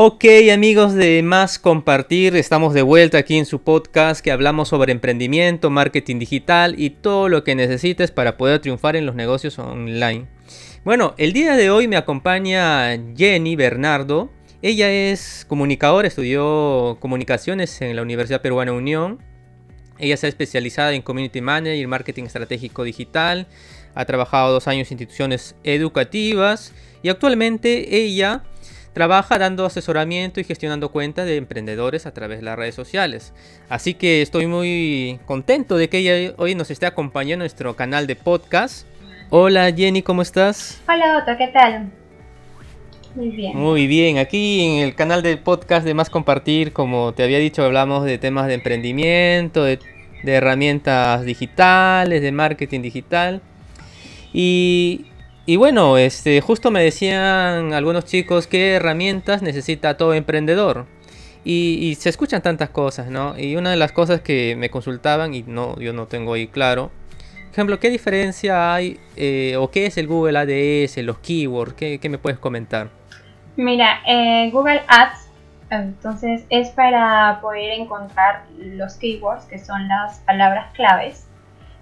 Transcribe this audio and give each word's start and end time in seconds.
Ok 0.00 0.26
amigos 0.52 0.94
de 0.94 1.24
Más 1.24 1.58
Compartir, 1.58 2.36
estamos 2.36 2.72
de 2.72 2.82
vuelta 2.82 3.18
aquí 3.18 3.36
en 3.36 3.46
su 3.46 3.62
podcast 3.62 4.20
que 4.20 4.30
hablamos 4.30 4.68
sobre 4.68 4.92
emprendimiento, 4.92 5.70
marketing 5.70 6.20
digital 6.20 6.76
y 6.78 6.90
todo 6.90 7.28
lo 7.28 7.42
que 7.42 7.56
necesites 7.56 8.12
para 8.12 8.36
poder 8.36 8.60
triunfar 8.60 8.94
en 8.94 9.06
los 9.06 9.16
negocios 9.16 9.58
online. 9.58 10.28
Bueno, 10.84 11.14
el 11.18 11.32
día 11.32 11.56
de 11.56 11.72
hoy 11.72 11.88
me 11.88 11.96
acompaña 11.96 12.96
Jenny 13.16 13.56
Bernardo. 13.56 14.30
Ella 14.62 14.88
es 14.88 15.44
comunicadora, 15.48 16.06
estudió 16.06 16.96
comunicaciones 17.00 17.82
en 17.82 17.96
la 17.96 18.02
Universidad 18.02 18.40
Peruana 18.40 18.72
Unión. 18.74 19.18
Ella 19.98 20.16
se 20.16 20.26
ha 20.26 20.28
especializado 20.28 20.92
en 20.92 21.02
Community 21.02 21.40
Manager 21.40 21.74
y 21.74 21.86
Marketing 21.88 22.22
Estratégico 22.22 22.84
Digital. 22.84 23.48
Ha 23.96 24.04
trabajado 24.04 24.52
dos 24.52 24.68
años 24.68 24.92
en 24.92 24.94
instituciones 24.94 25.56
educativas 25.64 26.72
y 27.02 27.08
actualmente 27.08 27.96
ella 27.96 28.44
trabaja 28.98 29.38
dando 29.38 29.64
asesoramiento 29.64 30.40
y 30.40 30.44
gestionando 30.44 30.88
cuentas 30.88 31.24
de 31.24 31.36
emprendedores 31.36 32.04
a 32.04 32.12
través 32.12 32.40
de 32.40 32.44
las 32.44 32.58
redes 32.58 32.74
sociales. 32.74 33.32
Así 33.68 33.94
que 33.94 34.22
estoy 34.22 34.48
muy 34.48 35.20
contento 35.24 35.76
de 35.76 35.88
que 35.88 35.98
ella 35.98 36.34
hoy 36.36 36.56
nos 36.56 36.68
esté 36.72 36.84
acompañando 36.84 37.44
en 37.44 37.46
nuestro 37.46 37.76
canal 37.76 38.08
de 38.08 38.16
podcast. 38.16 38.88
Hola 39.30 39.72
Jenny, 39.72 40.02
¿cómo 40.02 40.20
estás? 40.20 40.82
Hola 40.88 41.18
Otto, 41.18 41.30
¿qué 41.38 41.46
tal? 41.46 41.92
Muy 43.14 43.28
bien. 43.28 43.56
Muy 43.56 43.86
bien, 43.86 44.18
aquí 44.18 44.64
en 44.66 44.82
el 44.82 44.96
canal 44.96 45.22
de 45.22 45.36
podcast 45.36 45.86
de 45.86 45.94
Más 45.94 46.10
Compartir, 46.10 46.72
como 46.72 47.14
te 47.14 47.22
había 47.22 47.38
dicho, 47.38 47.64
hablamos 47.64 48.04
de 48.04 48.18
temas 48.18 48.48
de 48.48 48.54
emprendimiento, 48.54 49.62
de, 49.62 49.78
de 50.24 50.32
herramientas 50.32 51.24
digitales, 51.24 52.20
de 52.20 52.32
marketing 52.32 52.82
digital. 52.82 53.42
Y 54.32 55.06
y 55.48 55.56
bueno, 55.56 55.96
este, 55.96 56.42
justo 56.42 56.70
me 56.70 56.82
decían 56.82 57.72
algunos 57.72 58.04
chicos 58.04 58.46
qué 58.46 58.74
herramientas 58.74 59.40
necesita 59.40 59.96
todo 59.96 60.12
emprendedor. 60.12 60.84
Y, 61.42 61.94
se 61.98 62.10
escuchan 62.10 62.42
tantas 62.42 62.68
cosas, 62.68 63.06
¿no? 63.06 63.34
Y 63.38 63.56
una 63.56 63.70
de 63.70 63.76
las 63.76 63.92
cosas 63.92 64.20
que 64.20 64.56
me 64.56 64.68
consultaban, 64.68 65.32
y 65.32 65.44
no, 65.44 65.80
yo 65.80 65.94
no 65.94 66.04
tengo 66.04 66.34
ahí 66.34 66.48
claro, 66.48 66.90
por 67.46 67.52
ejemplo, 67.52 67.80
¿qué 67.80 67.88
diferencia 67.88 68.74
hay 68.74 69.00
eh, 69.16 69.56
o 69.58 69.70
qué 69.70 69.86
es 69.86 69.96
el 69.96 70.06
Google 70.06 70.38
ADS, 70.38 70.98
los 70.98 71.16
keywords? 71.20 71.72
¿Qué, 71.72 72.08
me 72.10 72.18
puedes 72.18 72.38
comentar? 72.38 72.90
Mira, 73.56 74.02
eh, 74.06 74.50
Google 74.52 74.82
Ads, 74.86 75.30
entonces 75.70 76.44
es 76.50 76.68
para 76.72 77.38
poder 77.40 77.72
encontrar 77.72 78.44
los 78.58 78.96
keywords, 78.96 79.46
que 79.46 79.58
son 79.58 79.88
las 79.88 80.18
palabras 80.18 80.74
claves 80.74 81.24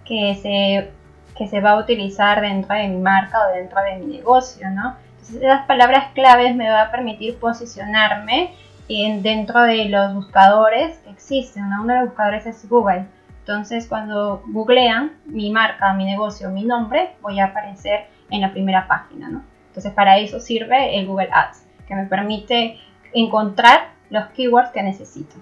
que 0.07 0.39
se 0.41 0.89
que 1.37 1.49
se 1.49 1.61
va 1.61 1.73
a 1.73 1.79
utilizar 1.79 2.41
dentro 2.41 2.75
de 2.75 2.89
mi 2.89 2.99
marca 2.99 3.39
o 3.47 3.55
dentro 3.55 3.81
de 3.83 3.97
mi 3.97 4.17
negocio, 4.17 4.71
¿no? 4.71 4.97
Entonces, 5.13 5.43
esas 5.43 5.67
palabras 5.67 6.13
claves 6.15 6.55
me 6.55 6.71
va 6.71 6.83
a 6.83 6.91
permitir 6.91 7.39
posicionarme 7.39 8.55
en, 8.89 9.23
dentro 9.23 9.63
de 9.63 9.87
los 9.87 10.15
buscadores 10.15 10.99
que 10.99 11.11
existen, 11.11 11.65
Uno 11.65 11.93
de 11.93 12.01
los 12.01 12.09
buscadores 12.09 12.47
es 12.47 12.69
Google. 12.69 13.07
Entonces, 13.41 13.87
cuando 13.87 14.43
googlean 14.49 15.13
mi 15.27 15.51
marca, 15.51 15.93
mi 15.93 16.05
negocio, 16.05 16.51
mi 16.51 16.65
nombre, 16.65 17.11
voy 17.21 17.39
a 17.39 17.47
aparecer 17.47 18.07
en 18.31 18.41
la 18.41 18.53
primera 18.53 18.89
página, 18.89 19.29
¿no? 19.29 19.43
Entonces, 19.69 19.93
para 19.93 20.19
eso 20.19 20.41
sirve 20.41 20.99
el 20.99 21.07
Google 21.07 21.29
Ads, 21.33 21.65
que 21.87 21.95
me 21.95 22.07
permite 22.07 22.79
encontrar 23.13 23.91
los 24.11 24.27
keywords 24.29 24.71
que 24.71 24.83
necesito. 24.83 25.37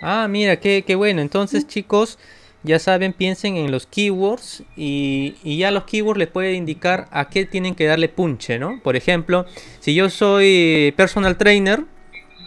Ah, 0.00 0.26
mira, 0.28 0.56
qué, 0.56 0.84
qué 0.84 0.94
bueno. 0.94 1.22
Entonces, 1.22 1.66
chicos, 1.66 2.18
ya 2.64 2.78
saben, 2.78 3.12
piensen 3.12 3.56
en 3.56 3.70
los 3.70 3.86
keywords 3.86 4.62
y, 4.76 5.34
ya 5.44 5.70
los 5.70 5.84
keywords 5.84 6.18
les 6.18 6.28
pueden 6.28 6.54
indicar 6.54 7.08
a 7.10 7.28
qué 7.28 7.44
tienen 7.44 7.74
que 7.74 7.86
darle 7.86 8.08
punche, 8.08 8.58
¿no? 8.58 8.80
Por 8.82 8.94
ejemplo, 8.94 9.46
si 9.80 9.94
yo 9.94 10.08
soy 10.10 10.94
personal 10.96 11.36
trainer, 11.36 11.84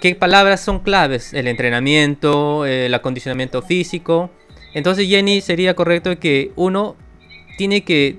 ¿qué 0.01 0.15
palabras 0.15 0.61
son 0.61 0.79
claves? 0.79 1.33
El 1.33 1.47
entrenamiento, 1.47 2.65
el 2.65 2.93
acondicionamiento 2.93 3.61
físico. 3.61 4.29
Entonces, 4.73 5.07
Jenny, 5.07 5.41
sería 5.41 5.73
correcto 5.73 6.17
que 6.17 6.51
uno 6.55 6.95
tiene 7.57 7.83
que 7.83 8.17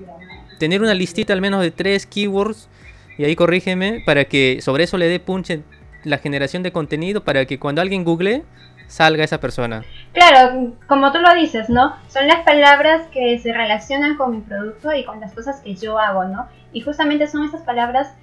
tener 0.59 0.81
una 0.81 0.93
listita 0.93 1.33
al 1.33 1.41
menos 1.41 1.61
de 1.61 1.71
tres 1.71 2.05
keywords, 2.05 2.69
y 3.17 3.23
ahí 3.23 3.35
corrígeme, 3.35 4.03
para 4.05 4.25
que 4.25 4.59
sobre 4.61 4.83
eso 4.83 4.97
le 4.97 5.07
dé 5.07 5.19
punche 5.19 5.61
la 6.03 6.19
generación 6.19 6.61
de 6.61 6.71
contenido, 6.71 7.23
para 7.23 7.45
que 7.45 7.57
cuando 7.57 7.81
alguien 7.81 8.03
google 8.03 8.43
salga 8.87 9.23
esa 9.23 9.39
persona. 9.39 9.83
Claro, 10.13 10.73
como 10.87 11.11
tú 11.11 11.19
lo 11.19 11.33
dices, 11.35 11.69
¿no? 11.69 11.95
Son 12.07 12.27
las 12.27 12.43
palabras 12.43 13.03
que 13.11 13.37
se 13.39 13.53
relacionan 13.53 14.17
con 14.17 14.31
mi 14.31 14.41
producto 14.41 14.93
y 14.93 15.03
con 15.03 15.19
las 15.19 15.33
cosas 15.33 15.61
que 15.61 15.75
yo 15.75 15.99
hago, 15.99 16.25
¿no? 16.25 16.47
Y 16.73 16.81
justamente 16.81 17.27
son 17.27 17.43
esas 17.43 17.61
palabras 17.61 18.13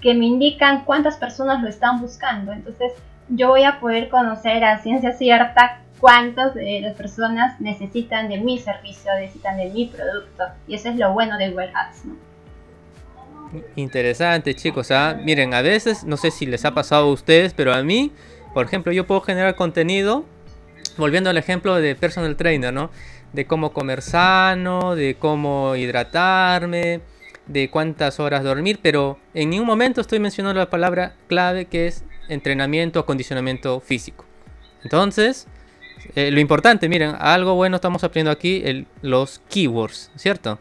que 0.00 0.14
me 0.14 0.26
indican 0.26 0.84
cuántas 0.84 1.16
personas 1.16 1.62
lo 1.62 1.68
están 1.68 2.00
buscando. 2.00 2.52
Entonces, 2.52 2.92
yo 3.28 3.48
voy 3.48 3.64
a 3.64 3.80
poder 3.80 4.08
conocer 4.08 4.64
a 4.64 4.78
ciencia 4.78 5.12
cierta 5.12 5.80
cuántas 6.00 6.54
de 6.54 6.80
las 6.80 6.94
personas 6.94 7.60
necesitan 7.60 8.28
de 8.28 8.38
mi 8.38 8.58
servicio, 8.58 9.12
necesitan 9.18 9.56
de 9.56 9.70
mi 9.70 9.86
producto. 9.86 10.44
Y 10.66 10.74
eso 10.74 10.88
es 10.88 10.96
lo 10.96 11.12
bueno 11.12 11.38
de 11.38 11.50
Google 11.50 11.72
Ads, 11.74 12.04
¿no? 12.06 12.32
Interesante, 13.76 14.54
chicos. 14.54 14.90
¿ah? 14.90 15.16
Miren, 15.22 15.54
a 15.54 15.62
veces, 15.62 16.04
no 16.04 16.16
sé 16.16 16.30
si 16.30 16.46
les 16.46 16.64
ha 16.64 16.72
pasado 16.72 17.08
a 17.08 17.12
ustedes, 17.12 17.54
pero 17.54 17.72
a 17.72 17.82
mí 17.82 18.12
por 18.54 18.66
ejemplo, 18.66 18.92
yo 18.92 19.06
puedo 19.06 19.20
generar 19.20 19.54
contenido, 19.54 20.24
volviendo 20.96 21.30
al 21.30 21.38
ejemplo 21.38 21.74
de 21.76 21.94
personal 21.94 22.36
trainer, 22.36 22.72
¿no? 22.72 22.90
De 23.32 23.46
cómo 23.46 23.72
comer 23.72 24.02
sano, 24.02 24.94
de 24.94 25.14
cómo 25.14 25.74
hidratarme, 25.76 27.00
de 27.46 27.70
cuántas 27.70 28.20
horas 28.20 28.44
dormir, 28.44 28.78
pero 28.82 29.18
en 29.34 29.50
ningún 29.50 29.66
momento 29.66 30.00
estoy 30.00 30.20
mencionando 30.20 30.60
la 30.60 30.70
palabra 30.70 31.16
clave 31.28 31.66
que 31.66 31.86
es 31.86 32.04
entrenamiento, 32.28 33.00
acondicionamiento 33.00 33.80
físico. 33.80 34.24
Entonces, 34.84 35.48
eh, 36.14 36.30
lo 36.30 36.40
importante, 36.40 36.88
miren, 36.88 37.14
algo 37.18 37.54
bueno 37.54 37.76
estamos 37.76 38.04
aprendiendo 38.04 38.32
aquí, 38.32 38.86
los 39.02 39.40
keywords, 39.50 40.10
¿cierto? 40.16 40.58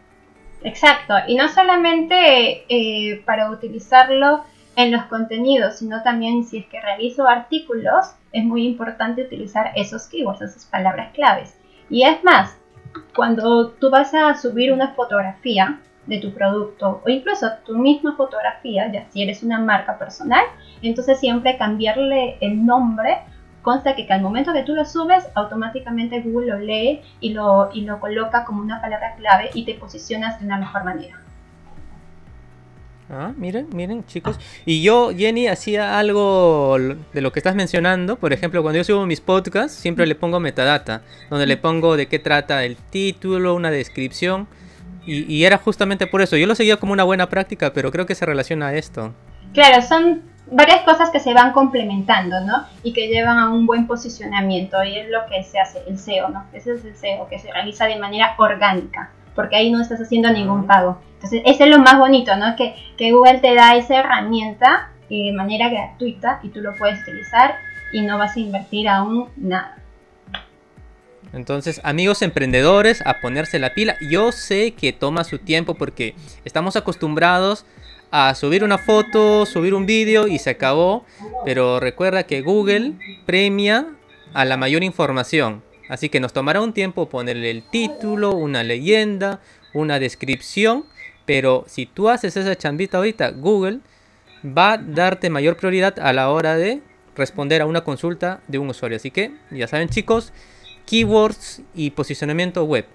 Exacto, 0.63 1.15
y 1.27 1.35
no 1.35 1.49
solamente 1.49 2.65
eh, 2.69 3.21
para 3.25 3.49
utilizarlo 3.49 4.43
en 4.75 4.91
los 4.91 5.03
contenidos, 5.05 5.77
sino 5.77 6.01
también 6.03 6.43
si 6.43 6.59
es 6.59 6.65
que 6.67 6.81
realizo 6.81 7.27
artículos, 7.27 8.15
es 8.31 8.43
muy 8.43 8.65
importante 8.65 9.23
utilizar 9.23 9.71
esos 9.75 10.07
keywords, 10.07 10.41
esas 10.41 10.65
palabras 10.65 11.11
claves. 11.13 11.57
Y 11.89 12.03
es 12.03 12.23
más, 12.23 12.57
cuando 13.15 13.71
tú 13.71 13.89
vas 13.89 14.13
a 14.13 14.35
subir 14.35 14.71
una 14.71 14.93
fotografía 14.93 15.79
de 16.07 16.19
tu 16.19 16.33
producto 16.33 17.01
o 17.05 17.09
incluso 17.09 17.47
tu 17.65 17.77
misma 17.77 18.15
fotografía, 18.15 18.91
ya 18.91 19.05
si 19.09 19.21
eres 19.21 19.43
una 19.43 19.59
marca 19.59 19.97
personal, 19.99 20.43
entonces 20.81 21.19
siempre 21.19 21.57
cambiarle 21.57 22.37
el 22.41 22.65
nombre 22.65 23.19
consta 23.61 23.95
que, 23.95 24.07
al 24.11 24.21
momento 24.21 24.53
que 24.53 24.63
tú 24.63 24.73
lo 24.73 24.85
subes, 24.85 25.27
automáticamente 25.35 26.21
Google 26.21 26.47
lo 26.47 26.59
lee 26.59 27.01
y 27.19 27.33
lo, 27.33 27.69
y 27.73 27.81
lo 27.81 27.99
coloca 27.99 28.43
como 28.43 28.61
una 28.61 28.81
palabra 28.81 29.15
clave 29.15 29.51
y 29.53 29.65
te 29.65 29.75
posicionas 29.75 30.39
de 30.39 30.45
una 30.45 30.57
mejor 30.57 30.83
manera. 30.83 31.20
Ah, 33.13 33.33
miren, 33.35 33.67
miren, 33.73 34.05
chicos. 34.05 34.39
Y 34.65 34.81
yo, 34.81 35.11
Jenny, 35.13 35.47
hacía 35.47 35.99
algo 35.99 36.77
de 36.77 37.19
lo 37.19 37.33
que 37.33 37.39
estás 37.39 37.55
mencionando. 37.55 38.15
Por 38.15 38.31
ejemplo, 38.31 38.61
cuando 38.61 38.77
yo 38.77 38.85
subo 38.85 39.05
mis 39.05 39.19
podcasts, 39.19 39.77
siempre 39.77 40.07
le 40.07 40.15
pongo 40.15 40.39
metadata, 40.39 41.01
donde 41.29 41.45
le 41.45 41.57
pongo 41.57 41.97
de 41.97 42.07
qué 42.07 42.19
trata 42.19 42.63
el 42.63 42.77
título, 42.77 43.53
una 43.53 43.69
descripción. 43.69 44.47
Y, 45.05 45.43
era 45.43 45.57
justamente 45.57 46.07
por 46.07 46.21
eso. 46.21 46.37
Yo 46.37 46.47
lo 46.47 46.55
seguía 46.55 46.77
como 46.77 46.93
una 46.93 47.03
buena 47.03 47.27
práctica, 47.27 47.73
pero 47.73 47.91
creo 47.91 48.05
que 48.05 48.15
se 48.15 48.25
relaciona 48.25 48.67
a 48.67 48.75
esto. 48.75 49.13
Claro, 49.51 49.81
son 49.81 50.21
varias 50.49 50.83
cosas 50.83 51.09
que 51.09 51.19
se 51.19 51.33
van 51.33 51.51
complementando, 51.51 52.39
¿no? 52.41 52.65
Y 52.83 52.93
que 52.93 53.07
llevan 53.07 53.39
a 53.39 53.49
un 53.49 53.65
buen 53.65 53.87
posicionamiento. 53.87 54.81
Y 54.85 54.97
es 54.99 55.09
lo 55.09 55.25
que 55.25 55.43
se 55.43 55.59
hace, 55.59 55.81
el 55.85 55.97
SEO, 55.97 56.29
¿no? 56.29 56.45
Ese 56.53 56.75
es 56.75 56.85
el 56.85 56.95
SEO, 56.95 57.27
que 57.27 57.39
se 57.39 57.51
realiza 57.51 57.87
de 57.87 57.97
manera 57.97 58.35
orgánica 58.37 59.11
porque 59.35 59.55
ahí 59.55 59.71
no 59.71 59.81
estás 59.81 59.99
haciendo 60.01 60.31
ningún 60.31 60.67
pago. 60.67 60.99
Entonces, 61.15 61.41
ese 61.45 61.65
es 61.65 61.69
lo 61.69 61.79
más 61.79 61.97
bonito, 61.97 62.35
¿no? 62.35 62.55
Que, 62.55 62.75
que 62.97 63.11
Google 63.11 63.39
te 63.39 63.53
da 63.53 63.75
esa 63.75 63.99
herramienta 63.99 64.91
eh, 65.09 65.25
de 65.25 65.33
manera 65.33 65.69
gratuita 65.69 66.39
y 66.43 66.49
tú 66.49 66.61
lo 66.61 66.75
puedes 66.75 67.01
utilizar 67.01 67.55
y 67.91 68.01
no 68.01 68.17
vas 68.17 68.35
a 68.35 68.39
invertir 68.39 68.87
aún 68.87 69.29
nada. 69.37 69.77
Entonces, 71.33 71.79
amigos 71.83 72.21
emprendedores, 72.21 73.01
a 73.05 73.21
ponerse 73.21 73.59
la 73.59 73.73
pila. 73.73 73.95
Yo 74.09 74.31
sé 74.31 74.71
que 74.71 74.91
toma 74.91 75.23
su 75.23 75.37
tiempo 75.37 75.75
porque 75.75 76.15
estamos 76.43 76.75
acostumbrados 76.75 77.65
a 78.11 78.35
subir 78.35 78.63
una 78.63 78.77
foto, 78.77 79.45
subir 79.45 79.73
un 79.73 79.85
vídeo 79.85 80.27
y 80.27 80.39
se 80.39 80.49
acabó. 80.49 81.05
Pero 81.45 81.79
recuerda 81.79 82.23
que 82.23 82.41
Google 82.41 82.93
premia 83.25 83.87
a 84.33 84.45
la 84.45 84.57
mayor 84.57 84.83
información. 84.83 85.63
Así 85.91 86.07
que 86.07 86.21
nos 86.21 86.31
tomará 86.31 86.61
un 86.61 86.71
tiempo 86.71 87.09
ponerle 87.09 87.51
el 87.51 87.63
título, 87.63 88.31
una 88.31 88.63
leyenda, 88.63 89.41
una 89.73 89.99
descripción. 89.99 90.85
Pero 91.25 91.65
si 91.67 91.85
tú 91.85 92.07
haces 92.07 92.37
esa 92.37 92.55
chambita 92.55 92.95
ahorita, 92.95 93.31
Google 93.31 93.79
va 94.45 94.71
a 94.71 94.77
darte 94.77 95.29
mayor 95.29 95.57
prioridad 95.57 95.99
a 95.99 96.13
la 96.13 96.29
hora 96.29 96.55
de 96.55 96.79
responder 97.17 97.61
a 97.61 97.65
una 97.65 97.81
consulta 97.83 98.39
de 98.47 98.57
un 98.57 98.69
usuario. 98.69 98.95
Así 98.95 99.11
que 99.11 99.33
ya 99.51 99.67
saben 99.67 99.89
chicos, 99.89 100.31
keywords 100.85 101.61
y 101.75 101.89
posicionamiento 101.89 102.63
web. 102.63 102.85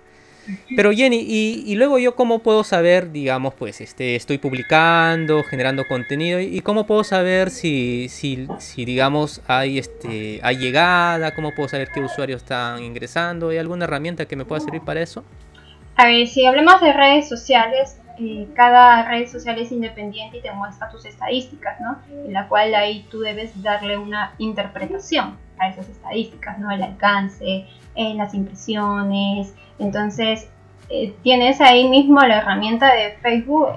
Pero 0.74 0.92
Jenny, 0.92 1.24
y, 1.26 1.74
luego 1.74 1.98
yo 1.98 2.14
cómo 2.14 2.40
puedo 2.40 2.64
saber, 2.64 3.12
digamos, 3.12 3.54
pues 3.54 3.80
este, 3.80 4.16
estoy 4.16 4.38
publicando, 4.38 5.42
generando 5.42 5.86
contenido, 5.86 6.40
y, 6.40 6.60
cómo 6.60 6.86
puedo 6.86 7.04
saber 7.04 7.50
si, 7.50 8.08
si, 8.08 8.46
digamos, 8.84 9.42
hay, 9.46 9.78
este, 9.78 10.40
hay 10.42 10.56
llegada, 10.56 11.34
cómo 11.34 11.52
puedo 11.54 11.68
saber 11.68 11.88
qué 11.92 12.00
usuarios 12.00 12.42
están 12.42 12.82
ingresando, 12.82 13.48
¿hay 13.48 13.58
alguna 13.58 13.84
herramienta 13.84 14.26
que 14.26 14.36
me 14.36 14.44
pueda 14.44 14.60
servir 14.60 14.82
para 14.82 15.00
eso? 15.00 15.24
A 15.96 16.06
ver, 16.06 16.26
si 16.26 16.44
hablamos 16.44 16.80
de 16.80 16.92
redes 16.92 17.28
sociales, 17.28 17.98
eh, 18.18 18.48
cada 18.54 19.06
red 19.08 19.28
social 19.28 19.58
es 19.58 19.72
independiente 19.72 20.38
y 20.38 20.42
te 20.42 20.52
muestra 20.52 20.88
tus 20.90 21.04
estadísticas, 21.04 21.80
¿no? 21.80 21.98
En 22.24 22.32
la 22.32 22.48
cual 22.48 22.74
ahí 22.74 23.06
tú 23.10 23.20
debes 23.20 23.62
darle 23.62 23.98
una 23.98 24.32
interpretación 24.38 25.36
a 25.58 25.68
esas 25.68 25.88
estadísticas, 25.88 26.58
¿no? 26.58 26.70
El 26.70 26.82
alcance, 26.82 27.66
eh, 27.94 28.14
las 28.14 28.34
impresiones. 28.34 29.54
Entonces, 29.78 30.48
eh, 30.88 31.14
tienes 31.22 31.60
ahí 31.60 31.88
mismo 31.88 32.20
la 32.20 32.38
herramienta 32.38 32.94
de 32.94 33.12
Facebook 33.22 33.68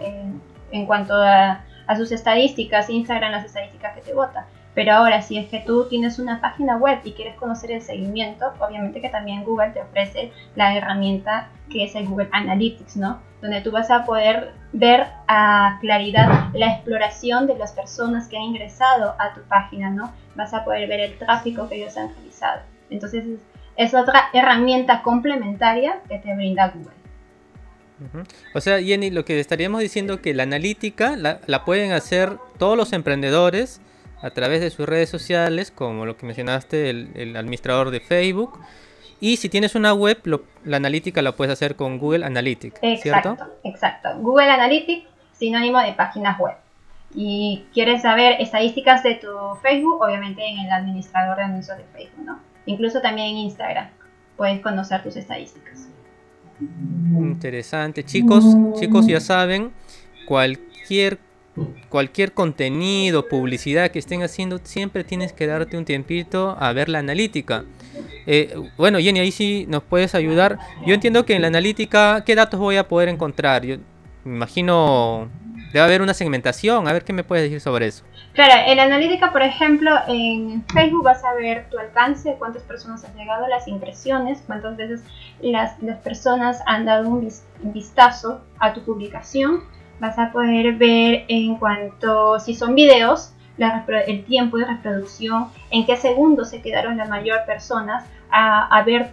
en 0.72 0.86
cuanto 0.86 1.14
a, 1.16 1.64
sus 1.98 2.12
estadísticas, 2.12 2.88
Instagram 2.88 3.32
las 3.32 3.46
estadísticas 3.46 3.96
que 3.96 4.02
te 4.02 4.14
vota. 4.14 4.46
Pero 4.76 4.94
ahora, 4.94 5.24
si 5.24 5.40
es 5.40 5.50
que 5.50 5.60
tú 5.60 5.88
tienes 5.90 6.20
una 6.20 6.40
página 6.40 6.78
web 6.78 7.00
y 7.04 7.14
quieres 7.14 7.36
conocer 7.36 7.72
el 7.72 7.82
seguimiento, 7.82 8.54
obviamente 8.60 9.02
que 9.02 9.10
también 9.10 9.44
Google 9.44 9.72
te 9.72 9.82
ofrece 9.82 10.32
la 10.56 10.76
herramienta 10.76 11.50
que 11.72 11.86
es 11.86 11.96
el 11.96 12.08
Google 12.08 12.30
Analytics, 12.32 12.96
¿no? 12.98 13.20
Donde 13.42 13.62
tú 13.62 13.72
vas 13.72 13.90
a 13.90 14.06
poder 14.06 14.54
ver 14.72 15.08
a 15.28 15.80
claridad 15.82 16.50
la 16.54 16.74
exploración 16.74 17.48
de 17.48 17.58
las 17.58 17.72
personas 17.72 18.28
que 18.28 18.38
han 18.38 18.44
ingresado 18.44 19.16
a 19.18 19.34
tu 19.34 19.42
página, 19.42 19.90
¿no? 19.90 20.14
Vas 20.36 20.54
a 20.54 20.64
poder 20.64 20.88
ver 20.88 21.00
el 21.00 21.18
tráfico 21.18 21.68
que 21.68 21.78
ellos 21.78 21.98
han 21.98 22.14
realizado. 22.14 22.62
Entonces, 22.92 23.26
es 23.80 23.94
otra 23.94 24.30
herramienta 24.34 25.02
complementaria 25.02 26.02
que 26.10 26.18
te 26.18 26.36
brinda 26.36 26.68
Google. 26.68 26.94
O 28.54 28.60
sea, 28.60 28.82
Jenny, 28.82 29.10
lo 29.10 29.24
que 29.24 29.40
estaríamos 29.40 29.80
diciendo 29.80 30.22
que 30.22 30.34
la 30.34 30.44
analítica 30.44 31.16
la, 31.16 31.40
la 31.48 31.64
pueden 31.64 31.94
hacer 31.94 32.38
todos 32.58 32.78
los 32.78 32.92
emprendedores 32.92 33.82
a 34.22 34.32
través 34.32 34.60
de 34.60 34.70
sus 34.70 34.88
redes 34.88 35.10
sociales, 35.10 35.72
como 35.72 36.06
lo 36.06 36.18
que 36.18 36.26
mencionaste, 36.26 36.90
el, 36.90 37.38
administrador 37.38 37.90
de 37.90 38.02
Facebook. 38.02 38.60
Y 39.22 39.38
si 39.38 39.48
tienes 39.48 39.76
una 39.76 39.94
web, 39.94 40.20
la 40.66 40.78
analítica 40.78 41.22
la 41.22 41.32
puedes 41.32 41.54
hacer 41.54 41.78
con 41.78 42.00
Google 42.00 42.26
Analytics, 42.26 42.80
exacto, 42.82 43.38
Exacto, 43.64 44.10
Google 44.20 44.50
Analytics, 44.50 45.08
sinónimo 45.32 45.80
de 45.80 45.94
páginas 45.94 46.38
web. 46.38 46.56
Y 47.16 47.66
quieres 47.74 48.02
saber 48.02 48.42
estadísticas 48.42 49.04
de 49.04 49.16
tu 49.16 49.30
Facebook, 49.62 50.02
obviamente 50.02 50.46
en 50.46 50.60
el 50.60 50.72
administrador 50.72 51.38
de 51.38 51.44
anuncios 51.44 51.78
de 51.78 51.86
Facebook, 51.86 52.26
¿no? 52.26 52.49
Incluso 52.70 53.02
también 53.02 53.30
en 53.30 53.38
Instagram 53.38 53.90
puedes 54.38 54.62
conocer 54.62 55.02
tus 55.02 55.16
estadísticas. 55.16 55.90
Interesante. 57.18 58.04
Chicos, 58.04 58.46
chicos 58.80 59.08
ya 59.08 59.20
saben, 59.20 59.72
cualquier 60.28 61.18
cualquier 61.90 62.32
contenido, 62.32 63.28
publicidad 63.28 63.90
que 63.90 63.98
estén 63.98 64.22
haciendo, 64.22 64.60
siempre 64.64 65.04
tienes 65.04 65.34
que 65.34 65.48
darte 65.48 65.78
un 65.78 65.84
tiempito 65.84 66.56
a 66.60 66.72
ver 66.72 66.90
la 66.90 67.00
analítica. 67.00 67.66
Eh, 68.28 68.56
bueno, 68.78 69.00
Jenny, 69.00 69.20
ahí 69.20 69.32
sí 69.32 69.66
nos 69.68 69.82
puedes 69.82 70.14
ayudar. 70.14 70.60
Yo 70.86 70.94
entiendo 70.94 71.26
que 71.26 71.34
en 71.34 71.42
la 71.42 71.48
analítica, 71.48 72.24
¿qué 72.24 72.36
datos 72.36 72.60
voy 72.60 72.78
a 72.78 72.88
poder 72.88 73.10
encontrar? 73.10 73.66
Yo 73.66 73.78
me 74.24 74.36
imagino, 74.36 75.28
debe 75.74 75.86
haber 75.86 76.02
una 76.02 76.14
segmentación. 76.14 76.88
A 76.88 76.94
ver 76.94 77.04
qué 77.04 77.14
me 77.14 77.24
puedes 77.24 77.44
decir 77.44 77.62
sobre 77.62 77.88
eso. 77.88 78.04
Claro, 78.34 78.54
en 78.68 78.78
la 78.78 78.84
analítica, 78.84 79.32
por 79.32 79.42
ejemplo, 79.42 79.92
en 80.08 80.64
Facebook 80.74 81.04
vas 81.04 81.24
a 81.24 81.34
ver 81.34 81.70
tu 81.70 81.78
alcance, 81.78 82.36
cuántas 82.38 82.64
personas 82.64 83.04
han 83.04 83.16
llegado, 83.16 83.48
las 83.48 83.68
impresiones, 83.68 84.44
cuántas 84.46 84.78
veces 84.78 85.04
las, 85.42 85.82
las 85.82 85.98
personas 86.00 86.62
han 86.66 86.86
dado 86.86 87.10
un 87.10 87.30
vistazo 87.74 88.42
a 88.60 88.74
tu 88.74 88.82
publicación 88.84 89.64
vas 90.00 90.18
a 90.18 90.32
poder 90.32 90.76
ver 90.76 91.26
en 91.28 91.56
cuanto, 91.56 92.40
si 92.40 92.56
son 92.56 92.76
videos, 92.76 93.34
el 94.08 94.24
tiempo 94.24 94.58
de 94.58 94.66
reproducción, 94.66 95.48
en 95.70 95.86
qué 95.86 95.98
segundos 95.98 96.50
se 96.50 96.62
quedaron 96.62 96.98
las 96.98 97.10
mayor 97.10 97.46
personas 97.46 98.06
a, 98.32 98.82
ver 98.86 99.12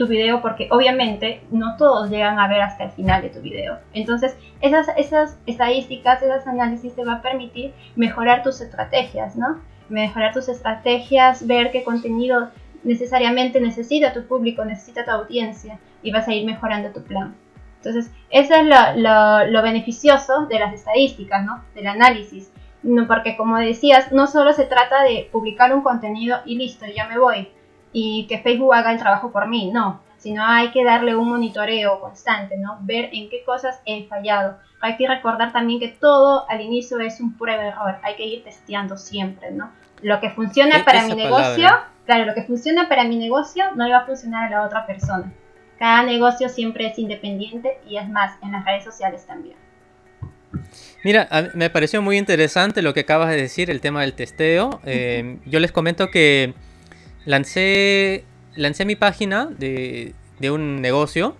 tu 0.00 0.06
video, 0.06 0.40
porque 0.40 0.66
obviamente 0.70 1.42
no 1.50 1.76
todos 1.76 2.08
llegan 2.08 2.38
a 2.38 2.48
ver 2.48 2.62
hasta 2.62 2.84
el 2.84 2.90
final 2.92 3.20
de 3.20 3.28
tu 3.28 3.42
video. 3.42 3.76
Entonces, 3.92 4.34
esas, 4.62 4.88
esas 4.96 5.36
estadísticas, 5.44 6.22
esos 6.22 6.46
análisis 6.46 6.96
te 6.96 7.04
va 7.04 7.16
a 7.16 7.22
permitir 7.22 7.74
mejorar 7.96 8.42
tus 8.42 8.62
estrategias, 8.62 9.36
¿no? 9.36 9.60
Mejorar 9.90 10.32
tus 10.32 10.48
estrategias, 10.48 11.46
ver 11.46 11.70
qué 11.70 11.84
contenido 11.84 12.48
necesariamente 12.82 13.60
necesita 13.60 14.14
tu 14.14 14.24
público, 14.24 14.64
necesita 14.64 15.04
tu 15.04 15.10
audiencia 15.10 15.78
y 16.02 16.10
vas 16.12 16.26
a 16.26 16.32
ir 16.32 16.46
mejorando 16.46 16.88
tu 16.92 17.02
plan. 17.02 17.36
Entonces, 17.76 18.10
eso 18.30 18.54
es 18.54 18.64
lo, 18.64 19.62
beneficioso 19.62 20.46
de 20.46 20.60
las 20.60 20.72
estadísticas, 20.72 21.44
¿no? 21.44 21.62
Del 21.74 21.88
análisis. 21.88 22.50
No, 22.82 23.06
porque 23.06 23.36
como 23.36 23.58
decías, 23.58 24.12
no 24.12 24.26
solo 24.26 24.54
se 24.54 24.64
trata 24.64 25.02
de 25.02 25.28
publicar 25.30 25.74
un 25.74 25.82
contenido 25.82 26.38
y 26.46 26.56
listo, 26.56 26.86
ya 26.86 27.06
me 27.06 27.18
voy. 27.18 27.50
Y 27.92 28.26
que 28.28 28.38
Facebook 28.38 28.74
haga 28.74 28.92
el 28.92 28.98
trabajo 28.98 29.32
por 29.32 29.48
mí, 29.48 29.70
no. 29.72 30.00
Sino 30.18 30.44
hay 30.44 30.70
que 30.70 30.84
darle 30.84 31.16
un 31.16 31.28
monitoreo 31.28 31.98
constante, 32.00 32.56
¿no? 32.58 32.78
Ver 32.82 33.08
en 33.12 33.30
qué 33.30 33.42
cosas 33.44 33.80
he 33.86 34.06
fallado. 34.06 34.58
Hay 34.80 34.96
que 34.96 35.08
recordar 35.08 35.52
también 35.52 35.80
que 35.80 35.88
todo 35.88 36.48
al 36.48 36.60
inicio 36.60 37.00
es 37.00 37.20
un 37.20 37.36
prueba-error. 37.36 37.96
Hay 38.02 38.16
que 38.16 38.26
ir 38.26 38.44
testeando 38.44 38.96
siempre, 38.96 39.50
¿no? 39.50 39.70
Lo 40.02 40.20
que 40.20 40.30
funciona 40.30 40.78
e-, 40.78 40.84
para 40.84 41.06
mi 41.06 41.14
negocio, 41.14 41.68
claro, 42.06 42.26
lo 42.26 42.34
que 42.34 42.42
funciona 42.42 42.88
para 42.88 43.04
mi 43.04 43.16
negocio 43.16 43.64
no 43.74 43.86
le 43.86 43.92
va 43.92 44.00
a 44.00 44.06
funcionar 44.06 44.46
a 44.46 44.50
la 44.50 44.66
otra 44.66 44.86
persona. 44.86 45.32
Cada 45.78 46.02
negocio 46.02 46.48
siempre 46.50 46.86
es 46.86 46.98
independiente 46.98 47.78
y 47.88 47.96
es 47.96 48.08
más, 48.08 48.34
en 48.42 48.52
las 48.52 48.64
redes 48.64 48.84
sociales 48.84 49.24
también. 49.26 49.56
Mira, 51.02 51.28
me 51.54 51.70
pareció 51.70 52.02
muy 52.02 52.18
interesante 52.18 52.82
lo 52.82 52.92
que 52.92 53.00
acabas 53.00 53.30
de 53.30 53.36
decir, 53.36 53.70
el 53.70 53.80
tema 53.80 54.02
del 54.02 54.12
testeo. 54.12 54.80
Eh, 54.84 55.38
yo 55.46 55.58
les 55.60 55.72
comento 55.72 56.10
que 56.10 56.54
lancé, 57.24 58.24
lancé 58.56 58.84
mi 58.84 58.96
página 58.96 59.46
de, 59.46 60.14
un 60.50 60.80
negocio 60.80 61.36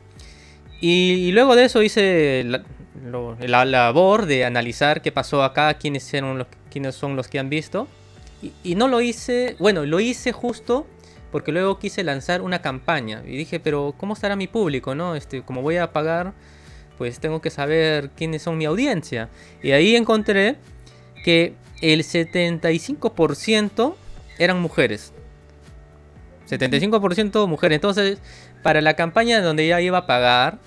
y, 0.80 1.32
luego 1.32 1.56
de 1.56 1.64
eso 1.64 1.82
hice 1.82 2.44
la, 2.44 3.64
labor 3.64 4.26
de 4.26 4.44
analizar 4.44 5.02
qué 5.02 5.12
pasó 5.12 5.42
acá, 5.42 5.74
quiénes, 5.74 6.12
eran 6.14 6.38
los, 6.38 6.46
quiénes 6.70 6.94
son 6.94 7.16
los 7.16 7.28
que 7.28 7.38
han 7.38 7.50
visto. 7.50 7.88
Y, 8.42 8.52
y 8.64 8.74
no 8.74 8.88
lo 8.88 9.00
hice, 9.00 9.56
bueno, 9.58 9.84
lo 9.84 10.00
hice 10.00 10.32
justo 10.32 10.86
porque 11.30 11.52
luego 11.52 11.78
quise 11.78 12.02
lanzar 12.02 12.42
una 12.42 12.60
campaña 12.60 13.22
y 13.26 13.36
dije, 13.36 13.60
pero 13.60 13.94
¿cómo 13.96 14.14
estará 14.14 14.36
mi 14.36 14.48
público? 14.48 14.94
¿no? 14.94 15.14
Este, 15.14 15.42
como 15.42 15.62
voy 15.62 15.76
a 15.76 15.92
pagar, 15.92 16.32
pues 16.98 17.20
tengo 17.20 17.40
que 17.40 17.50
saber 17.50 18.10
quiénes 18.10 18.42
son 18.42 18.58
mi 18.58 18.64
audiencia. 18.64 19.28
Y 19.62 19.70
ahí 19.72 19.96
encontré 19.96 20.56
que 21.24 21.54
el 21.80 22.02
75% 22.02 23.94
eran 24.38 24.60
mujeres. 24.60 25.12
75% 26.50 27.46
mujeres. 27.46 27.76
Entonces, 27.76 28.18
para 28.62 28.80
la 28.80 28.94
campaña 28.94 29.40
donde 29.40 29.66
ya 29.66 29.80
iba 29.80 29.98
a 29.98 30.06
pagar, 30.06 30.58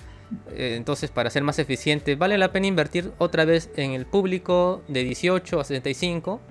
eh, 0.55 0.75
entonces 0.77 1.11
para 1.11 1.29
ser 1.29 1.43
más 1.43 1.59
eficiente, 1.59 2.15
vale 2.15 2.37
la 2.37 2.51
pena 2.51 2.67
invertir 2.67 3.11
otra 3.17 3.45
vez 3.45 3.69
en 3.75 3.91
el 3.91 4.05
público 4.05 4.81
de 4.87 5.03
18 5.03 5.59
a 5.59 5.63
75 5.63 6.41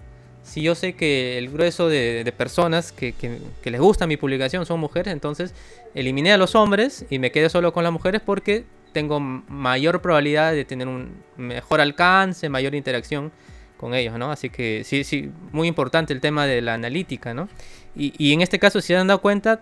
si 0.42 0.62
yo 0.62 0.74
sé 0.74 0.94
que 0.94 1.38
el 1.38 1.50
grueso 1.50 1.88
de, 1.88 2.32
personas 2.36 2.92
que, 2.92 3.14
les 3.64 3.80
gusta 3.80 4.06
mi 4.06 4.16
publicación 4.16 4.66
son 4.66 4.80
mujeres, 4.80 5.12
entonces 5.12 5.54
eliminé 5.94 6.32
a 6.32 6.36
los 6.36 6.54
hombres 6.54 7.06
y 7.10 7.18
me 7.18 7.30
quedé 7.30 7.48
solo 7.48 7.72
con 7.72 7.84
las 7.84 7.92
mujeres 7.92 8.20
porque 8.24 8.64
tengo 8.92 9.20
mayor 9.20 10.02
probabilidad 10.02 10.52
de 10.52 10.64
tener 10.64 10.88
un 10.88 11.22
mejor 11.36 11.80
alcance, 11.80 12.48
mayor 12.48 12.74
interacción 12.74 13.32
con 13.76 13.94
ellos, 13.94 14.18
¿no? 14.18 14.30
Así 14.30 14.50
que 14.50 14.82
sí, 14.84 15.04
sí, 15.04 15.30
muy 15.52 15.68
importante 15.68 16.12
el 16.12 16.20
tema 16.20 16.46
de 16.46 16.60
la 16.60 16.74
analítica, 16.74 17.34
¿no? 17.34 17.48
Y, 17.94 18.32
en 18.32 18.40
este 18.40 18.58
caso, 18.58 18.80
si 18.80 18.88
se 18.88 18.96
han 18.96 19.06
dado 19.06 19.20
cuenta, 19.20 19.60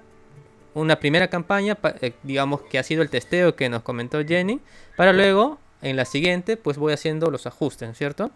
una 0.75 0.97
primera 0.97 1.29
campaña, 1.29 1.77
eh, 2.01 2.13
digamos 2.23 2.63
que 2.63 2.79
ha 2.79 2.83
sido 2.83 3.03
el 3.03 3.11
testeo 3.11 3.57
que 3.57 3.69
nos 3.69 3.83
comentó 3.83 4.25
Jenny, 4.25 4.61
para 4.97 5.13
luego, 5.13 5.59
en 5.83 5.97
la 5.97 6.05
siguiente, 6.05 6.57
pues 6.57 6.79
voy 6.79 6.93
haciendo 6.93 7.31
los 7.31 7.47
ajustes, 7.47 7.97
¿cierto? 7.99 8.31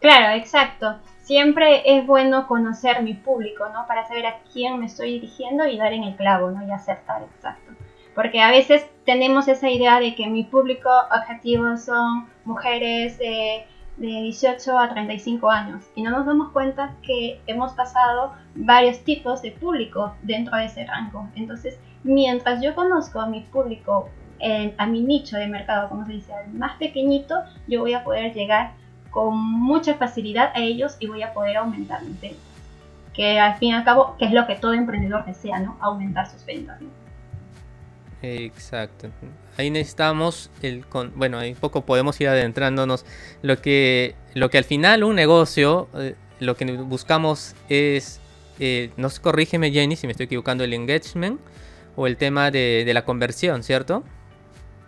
Claro, 0.00 0.34
exacto 0.36 0.98
siempre 1.30 1.82
es 1.86 2.04
bueno 2.08 2.48
conocer 2.48 3.04
mi 3.04 3.14
público, 3.14 3.68
¿no? 3.68 3.86
Para 3.86 4.04
saber 4.08 4.26
a 4.26 4.40
quién 4.52 4.80
me 4.80 4.86
estoy 4.86 5.12
dirigiendo 5.12 5.64
y 5.64 5.78
dar 5.78 5.92
en 5.92 6.02
el 6.02 6.16
clavo, 6.16 6.50
¿no? 6.50 6.66
Y 6.66 6.72
acertar, 6.72 7.22
exacto. 7.22 7.70
Porque 8.16 8.40
a 8.40 8.50
veces 8.50 8.84
tenemos 9.06 9.46
esa 9.46 9.70
idea 9.70 10.00
de 10.00 10.16
que 10.16 10.26
mi 10.26 10.42
público 10.42 10.90
objetivo 11.16 11.76
son 11.76 12.28
mujeres 12.44 13.16
de, 13.18 13.64
de 14.00 14.06
18 14.06 14.78
a 14.78 14.88
35 14.88 15.50
años 15.50 15.84
y 15.94 16.02
no 16.02 16.10
nos 16.10 16.24
damos 16.24 16.50
cuenta 16.52 16.96
que 17.02 17.40
hemos 17.46 17.72
pasado 17.74 18.32
varios 18.54 19.04
tipos 19.04 19.42
de 19.42 19.52
público 19.52 20.14
dentro 20.22 20.56
de 20.56 20.64
ese 20.64 20.86
rango. 20.86 21.28
Entonces, 21.34 21.78
mientras 22.02 22.62
yo 22.62 22.74
conozco 22.74 23.20
a 23.20 23.26
mi 23.26 23.42
público, 23.42 24.08
a 24.78 24.86
mi 24.86 25.02
nicho 25.02 25.36
de 25.36 25.46
mercado, 25.46 25.90
como 25.90 26.06
se 26.06 26.12
dice, 26.12 26.32
al 26.32 26.50
más 26.54 26.78
pequeñito, 26.78 27.34
yo 27.68 27.80
voy 27.80 27.92
a 27.92 28.02
poder 28.02 28.32
llegar 28.32 28.72
con 29.10 29.36
mucha 29.36 29.94
facilidad 29.96 30.50
a 30.54 30.60
ellos 30.60 30.96
y 30.98 31.06
voy 31.06 31.22
a 31.22 31.34
poder 31.34 31.58
aumentar 31.58 32.02
mis 32.02 32.18
ventas. 32.18 32.40
Que 33.12 33.38
al 33.38 33.58
fin 33.58 33.70
y 33.70 33.74
al 33.74 33.84
cabo, 33.84 34.16
que 34.18 34.24
es 34.24 34.32
lo 34.32 34.46
que 34.46 34.54
todo 34.54 34.72
emprendedor 34.72 35.26
desea, 35.26 35.60
¿no? 35.60 35.76
Aumentar 35.80 36.26
sus 36.26 36.46
ventas. 36.46 36.80
Exacto. 38.22 39.08
Ahí 39.56 39.70
necesitamos 39.70 40.50
el 40.62 40.86
con, 40.86 41.12
bueno, 41.16 41.38
ahí 41.38 41.54
poco 41.54 41.84
podemos 41.84 42.20
ir 42.20 42.28
adentrándonos. 42.28 43.04
Lo 43.42 43.60
que, 43.60 44.14
lo 44.34 44.50
que 44.50 44.58
al 44.58 44.64
final 44.64 45.04
un 45.04 45.16
negocio, 45.16 45.88
eh, 45.94 46.14
lo 46.38 46.56
que 46.56 46.64
buscamos 46.72 47.54
es, 47.68 48.20
eh, 48.58 48.90
no 48.96 49.08
corrígeme 49.20 49.70
Jenny 49.70 49.96
si 49.96 50.06
me 50.06 50.12
estoy 50.12 50.26
equivocando, 50.26 50.64
el 50.64 50.74
engagement 50.74 51.40
o 51.96 52.06
el 52.06 52.16
tema 52.16 52.50
de, 52.50 52.88
la 52.92 53.04
conversión, 53.04 53.62
¿cierto? 53.62 54.04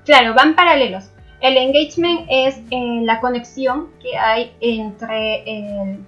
Claro, 0.04 0.34
van 0.34 0.54
paralelos. 0.54 1.04
El 1.40 1.56
engagement 1.56 2.26
es 2.30 2.56
eh, 2.70 3.00
la 3.02 3.20
conexión 3.20 3.90
que 4.00 4.16
hay 4.16 4.52
entre 4.60 5.98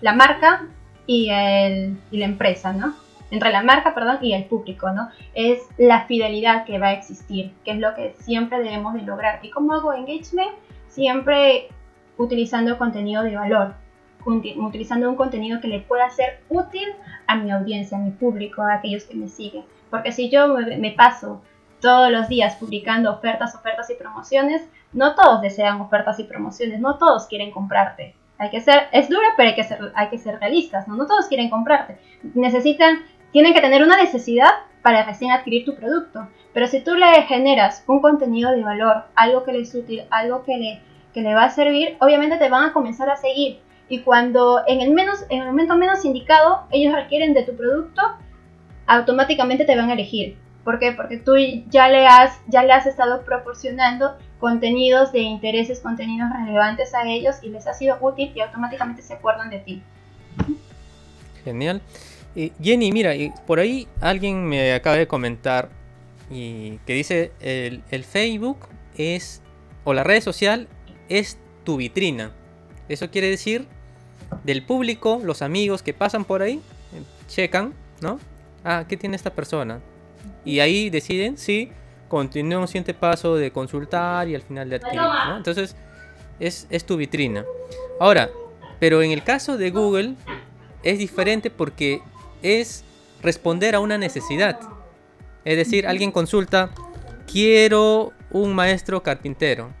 la 0.00 0.12
marca 0.12 0.68
y, 1.06 1.30
el, 1.30 1.96
y 2.10 2.18
la 2.18 2.26
empresa, 2.26 2.72
¿no? 2.72 2.94
Entre 3.30 3.50
la 3.50 3.62
marca, 3.62 3.94
perdón, 3.94 4.18
y 4.22 4.34
el 4.34 4.44
público, 4.44 4.90
¿no? 4.90 5.08
Es 5.34 5.60
la 5.78 6.06
fidelidad 6.06 6.64
que 6.64 6.78
va 6.78 6.88
a 6.88 6.92
existir, 6.92 7.52
que 7.64 7.72
es 7.72 7.78
lo 7.78 7.94
que 7.94 8.14
siempre 8.18 8.58
debemos 8.58 8.94
de 8.94 9.02
lograr. 9.02 9.40
¿Y 9.42 9.50
cómo 9.50 9.72
hago 9.74 9.92
engagement? 9.92 10.52
Siempre 10.88 11.68
utilizando 12.16 12.78
contenido 12.78 13.22
de 13.22 13.36
valor, 13.36 13.74
utilizando 14.24 15.08
un 15.08 15.16
contenido 15.16 15.60
que 15.60 15.68
le 15.68 15.80
pueda 15.80 16.08
ser 16.10 16.40
útil 16.48 16.88
a 17.26 17.36
mi 17.36 17.50
audiencia, 17.50 17.98
a 17.98 18.00
mi 18.00 18.10
público, 18.10 18.62
a 18.62 18.74
aquellos 18.74 19.04
que 19.04 19.16
me 19.16 19.28
siguen. 19.28 19.64
Porque 19.90 20.12
si 20.12 20.30
yo 20.30 20.48
me 20.48 20.90
paso 20.92 21.42
todos 21.80 22.10
los 22.10 22.28
días 22.28 22.56
publicando 22.56 23.12
ofertas, 23.12 23.54
ofertas 23.54 23.90
y 23.90 23.94
promociones, 23.94 24.66
no 24.92 25.14
todos 25.14 25.42
desean 25.42 25.80
ofertas 25.80 26.18
y 26.18 26.24
promociones, 26.24 26.80
no 26.80 26.96
todos 26.96 27.26
quieren 27.26 27.50
comprarte. 27.50 28.14
Hay 28.38 28.50
que 28.50 28.60
ser, 28.60 28.88
es 28.92 29.08
dura, 29.08 29.28
pero 29.36 29.50
hay 29.50 29.54
que 29.54 29.64
ser, 29.64 29.92
hay 29.94 30.08
que 30.08 30.18
ser 30.18 30.40
realistas, 30.40 30.88
¿no? 30.88 30.96
No 30.96 31.06
todos 31.06 31.26
quieren 31.26 31.50
comprarte. 31.50 31.98
Necesitan 32.34 33.04
tienen 33.34 33.52
que 33.52 33.60
tener 33.60 33.82
una 33.82 33.96
necesidad 33.96 34.48
para 34.80 35.04
recién 35.04 35.32
adquirir 35.32 35.64
tu 35.64 35.74
producto. 35.74 36.28
Pero 36.52 36.68
si 36.68 36.78
tú 36.82 36.94
le 36.94 37.22
generas 37.22 37.82
un 37.88 38.00
contenido 38.00 38.52
de 38.52 38.62
valor, 38.62 39.06
algo 39.16 39.42
que 39.42 39.52
les 39.52 39.70
es 39.70 39.74
útil, 39.74 40.04
algo 40.10 40.44
que 40.44 40.56
le, 40.56 40.80
que 41.12 41.20
le 41.20 41.34
va 41.34 41.46
a 41.46 41.50
servir, 41.50 41.96
obviamente 41.98 42.38
te 42.38 42.48
van 42.48 42.70
a 42.70 42.72
comenzar 42.72 43.10
a 43.10 43.16
seguir. 43.16 43.58
Y 43.88 44.02
cuando 44.02 44.62
en 44.68 44.80
el, 44.80 44.92
menos, 44.92 45.24
en 45.30 45.40
el 45.40 45.48
momento 45.48 45.74
menos 45.74 46.04
indicado 46.04 46.68
ellos 46.70 46.94
requieren 46.94 47.34
de 47.34 47.42
tu 47.42 47.56
producto, 47.56 48.02
automáticamente 48.86 49.64
te 49.64 49.74
van 49.74 49.90
a 49.90 49.94
elegir. 49.94 50.38
¿Por 50.62 50.78
qué? 50.78 50.92
Porque 50.92 51.16
tú 51.16 51.32
ya 51.70 51.88
le 51.88 52.06
has, 52.06 52.40
ya 52.46 52.62
le 52.62 52.72
has 52.72 52.86
estado 52.86 53.24
proporcionando 53.24 54.16
contenidos 54.38 55.10
de 55.10 55.22
intereses, 55.22 55.80
contenidos 55.80 56.30
relevantes 56.38 56.94
a 56.94 57.02
ellos 57.08 57.34
y 57.42 57.48
les 57.48 57.66
ha 57.66 57.74
sido 57.74 57.98
útil 58.00 58.30
y 58.32 58.40
automáticamente 58.42 59.02
se 59.02 59.14
acuerdan 59.14 59.50
de 59.50 59.58
ti. 59.58 59.82
Genial. 61.42 61.82
Jenny, 62.60 62.90
mira, 62.90 63.12
por 63.46 63.60
ahí 63.60 63.86
alguien 64.00 64.44
me 64.44 64.72
acaba 64.72 64.96
de 64.96 65.06
comentar 65.06 65.68
y 66.30 66.78
que 66.86 66.94
dice 66.94 67.32
el, 67.40 68.04
Facebook 68.04 68.58
es, 68.96 69.42
o 69.84 69.94
la 69.94 70.02
red 70.02 70.20
social 70.20 70.68
es 71.08 71.38
tu 71.64 71.76
vitrina. 71.76 72.32
Eso 72.88 73.10
quiere 73.10 73.30
decir 73.30 73.66
del 74.42 74.64
público, 74.64 75.20
los 75.22 75.42
amigos 75.42 75.82
que 75.82 75.94
pasan 75.94 76.24
por 76.24 76.42
ahí, 76.42 76.60
checan, 77.28 77.72
¿no? 78.00 78.18
Ah, 78.64 78.84
¿qué 78.88 78.96
tiene 78.96 79.16
esta 79.16 79.30
persona? 79.30 79.80
Y 80.44 80.60
ahí 80.60 80.90
deciden 80.90 81.38
si 81.38 81.70
continúa 82.08 82.60
un 82.60 82.68
siguiente 82.68 82.94
paso 82.94 83.36
de 83.36 83.50
consultar 83.50 84.28
y 84.28 84.34
al 84.34 84.42
final 84.42 84.70
de 84.70 84.76
adquirir, 84.76 85.00
¿no? 85.00 85.36
Entonces, 85.36 85.76
es, 86.40 86.66
es 86.70 86.84
tu 86.84 86.96
vitrina. 86.96 87.44
Ahora, 88.00 88.30
pero 88.80 89.02
en 89.02 89.12
el 89.12 89.22
caso 89.22 89.56
de 89.56 89.70
Google 89.70 90.14
es 90.82 90.98
diferente 90.98 91.50
porque 91.50 92.02
es 92.44 92.84
responder 93.22 93.74
a 93.74 93.80
una 93.80 93.98
necesidad. 93.98 94.60
Es 95.44 95.56
decir, 95.56 95.86
alguien 95.86 96.12
consulta, 96.12 96.70
quiero 97.26 98.12
un 98.30 98.54
maestro 98.54 99.02
carpintero. 99.02 99.72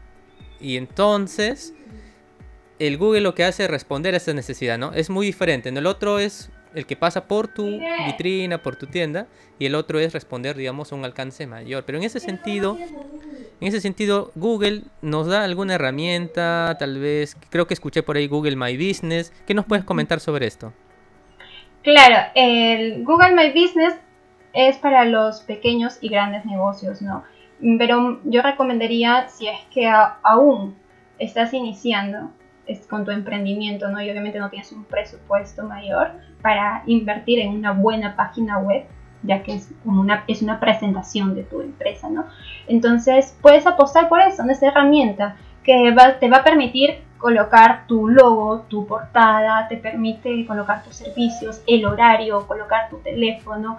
Y 0.60 0.76
entonces 0.76 1.74
el 2.78 2.96
Google 2.96 3.20
lo 3.20 3.34
que 3.34 3.44
hace 3.44 3.64
es 3.64 3.70
responder 3.70 4.14
a 4.14 4.16
esa 4.16 4.32
necesidad, 4.32 4.78
¿no? 4.78 4.92
Es 4.92 5.10
muy 5.10 5.26
diferente. 5.26 5.68
En 5.68 5.76
el 5.76 5.86
otro 5.86 6.18
es 6.18 6.50
el 6.74 6.86
que 6.86 6.96
pasa 6.96 7.28
por 7.28 7.48
tu 7.48 7.78
vitrina, 8.06 8.62
por 8.62 8.76
tu 8.76 8.86
tienda, 8.86 9.28
y 9.58 9.66
el 9.66 9.74
otro 9.76 10.00
es 10.00 10.12
responder, 10.12 10.56
digamos, 10.56 10.90
a 10.90 10.96
un 10.96 11.04
alcance 11.04 11.46
mayor. 11.46 11.84
Pero 11.84 11.98
en 11.98 12.04
ese 12.04 12.18
sentido, 12.18 12.76
en 13.60 13.68
ese 13.68 13.80
sentido, 13.80 14.32
Google 14.34 14.82
nos 15.00 15.28
da 15.28 15.44
alguna 15.44 15.74
herramienta, 15.74 16.76
tal 16.78 16.98
vez, 16.98 17.36
creo 17.50 17.66
que 17.66 17.74
escuché 17.74 18.02
por 18.02 18.16
ahí 18.16 18.26
Google 18.26 18.56
My 18.56 18.76
Business. 18.76 19.32
¿Qué 19.46 19.54
nos 19.54 19.66
puedes 19.66 19.84
comentar 19.84 20.18
sobre 20.18 20.46
esto? 20.46 20.72
Claro, 21.84 22.30
el 22.34 23.04
Google 23.04 23.34
My 23.34 23.48
Business 23.48 23.94
es 24.54 24.78
para 24.78 25.04
los 25.04 25.42
pequeños 25.42 25.98
y 26.00 26.08
grandes 26.08 26.46
negocios, 26.46 27.02
¿no? 27.02 27.24
Pero 27.78 28.20
yo 28.24 28.40
recomendaría, 28.40 29.28
si 29.28 29.48
es 29.48 29.60
que 29.70 29.86
aún 30.22 30.76
estás 31.18 31.52
iniciando 31.52 32.30
con 32.88 33.04
tu 33.04 33.10
emprendimiento, 33.10 33.90
¿no? 33.90 34.00
Y 34.00 34.10
obviamente 34.10 34.38
no 34.38 34.48
tienes 34.48 34.72
un 34.72 34.84
presupuesto 34.84 35.64
mayor 35.64 36.12
para 36.40 36.82
invertir 36.86 37.40
en 37.40 37.50
una 37.50 37.72
buena 37.72 38.16
página 38.16 38.58
web, 38.60 38.86
ya 39.22 39.42
que 39.42 39.56
es 39.56 39.70
como 39.84 40.00
una, 40.00 40.24
es 40.26 40.40
una 40.40 40.60
presentación 40.60 41.34
de 41.34 41.42
tu 41.42 41.60
empresa, 41.60 42.08
¿no? 42.08 42.24
Entonces 42.66 43.36
puedes 43.42 43.66
apostar 43.66 44.08
por 44.08 44.22
eso, 44.22 44.42
en 44.42 44.48
esa 44.48 44.68
herramienta 44.68 45.36
que 45.62 45.94
te 46.18 46.30
va 46.30 46.38
a 46.38 46.44
permitir 46.44 47.02
colocar 47.24 47.86
tu 47.86 48.06
logo, 48.06 48.66
tu 48.68 48.86
portada, 48.86 49.66
te 49.66 49.78
permite 49.78 50.44
colocar 50.44 50.84
tus 50.84 50.96
servicios, 50.96 51.62
el 51.66 51.86
horario, 51.86 52.46
colocar 52.46 52.90
tu 52.90 52.98
teléfono. 52.98 53.78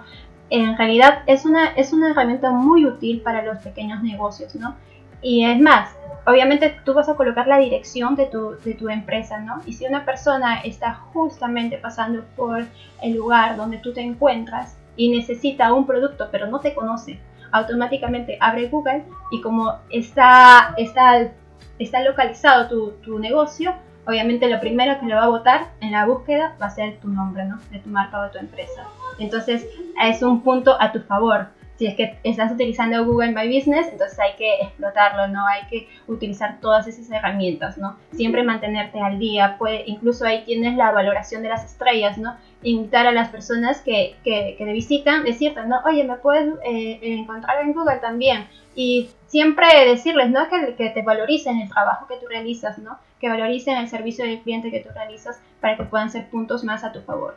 En 0.50 0.76
realidad 0.76 1.22
es 1.26 1.44
una, 1.44 1.68
es 1.76 1.92
una 1.92 2.10
herramienta 2.10 2.50
muy 2.50 2.84
útil 2.86 3.20
para 3.20 3.44
los 3.44 3.58
pequeños 3.58 4.02
negocios, 4.02 4.56
¿no? 4.56 4.74
Y 5.22 5.44
es 5.44 5.60
más, 5.60 5.94
obviamente 6.26 6.76
tú 6.84 6.92
vas 6.92 7.08
a 7.08 7.14
colocar 7.14 7.46
la 7.46 7.58
dirección 7.58 8.16
de 8.16 8.26
tu, 8.26 8.56
de 8.64 8.74
tu 8.74 8.88
empresa, 8.88 9.38
¿no? 9.38 9.62
Y 9.64 9.74
si 9.74 9.86
una 9.86 10.04
persona 10.04 10.62
está 10.62 10.94
justamente 11.12 11.78
pasando 11.78 12.24
por 12.34 12.64
el 13.00 13.14
lugar 13.14 13.56
donde 13.56 13.78
tú 13.78 13.92
te 13.92 14.00
encuentras 14.00 14.76
y 14.96 15.08
necesita 15.16 15.72
un 15.72 15.86
producto 15.86 16.30
pero 16.32 16.48
no 16.48 16.58
te 16.58 16.74
conoce, 16.74 17.20
automáticamente 17.52 18.38
abre 18.40 18.66
Google 18.66 19.04
y 19.30 19.40
como 19.40 19.76
está, 19.88 20.74
está 20.76 21.30
está 21.78 22.02
localizado 22.02 22.68
tu, 22.68 22.90
tu, 23.02 23.18
negocio, 23.18 23.74
obviamente 24.06 24.48
lo 24.48 24.60
primero 24.60 24.98
que 25.00 25.06
lo 25.06 25.16
va 25.16 25.24
a 25.24 25.28
votar 25.28 25.68
en 25.80 25.92
la 25.92 26.06
búsqueda 26.06 26.56
va 26.60 26.66
a 26.66 26.70
ser 26.70 26.98
tu 27.00 27.08
nombre, 27.08 27.44
¿no? 27.44 27.58
De 27.70 27.78
tu 27.78 27.90
marca 27.90 28.20
o 28.20 28.22
de 28.24 28.30
tu 28.30 28.38
empresa. 28.38 28.84
Entonces 29.18 29.66
es 30.02 30.22
un 30.22 30.42
punto 30.42 30.76
a 30.80 30.92
tu 30.92 31.00
favor. 31.00 31.48
Si 31.76 31.86
es 31.86 31.94
que 31.94 32.18
estás 32.24 32.52
utilizando 32.52 33.04
Google 33.04 33.32
My 33.32 33.54
Business, 33.54 33.88
entonces 33.92 34.18
hay 34.18 34.34
que 34.36 34.62
explotarlo, 34.62 35.28
¿no? 35.28 35.46
Hay 35.46 35.66
que 35.68 35.88
utilizar 36.06 36.58
todas 36.60 36.86
esas 36.86 37.10
herramientas, 37.10 37.76
¿no? 37.76 37.96
Siempre 38.12 38.42
mantenerte 38.42 39.00
al 39.00 39.18
día. 39.18 39.56
Puede, 39.58 39.84
incluso 39.86 40.24
ahí 40.24 40.42
tienes 40.44 40.76
la 40.76 40.90
valoración 40.90 41.42
de 41.42 41.50
las 41.50 41.64
estrellas, 41.64 42.16
¿no? 42.16 42.34
Invitar 42.62 43.06
a 43.06 43.12
las 43.12 43.28
personas 43.28 43.82
que, 43.82 44.16
que, 44.24 44.54
que 44.56 44.64
te 44.64 44.72
visitan, 44.72 45.24
decirte, 45.24 45.64
¿no? 45.66 45.80
Oye, 45.84 46.04
me 46.04 46.16
puedes 46.16 46.54
eh, 46.64 46.98
encontrar 47.02 47.62
en 47.62 47.74
Google 47.74 47.96
también 47.96 48.46
y 48.74 49.10
siempre 49.26 49.66
decirles, 49.86 50.30
¿no? 50.30 50.48
Que, 50.48 50.74
que, 50.76 50.90
te 50.90 51.02
valoricen 51.02 51.60
el 51.60 51.68
trabajo 51.68 52.06
que 52.06 52.16
tú 52.16 52.26
realizas, 52.28 52.78
¿no? 52.78 52.98
Que 53.20 53.28
valoricen 53.28 53.76
el 53.76 53.88
servicio 53.88 54.24
del 54.24 54.40
cliente 54.40 54.70
que 54.70 54.80
tú 54.80 54.88
realizas 54.94 55.40
para 55.60 55.76
que 55.76 55.84
puedan 55.84 56.10
ser 56.10 56.28
puntos 56.28 56.64
más 56.64 56.84
a 56.84 56.92
tu 56.92 57.00
favor. 57.00 57.36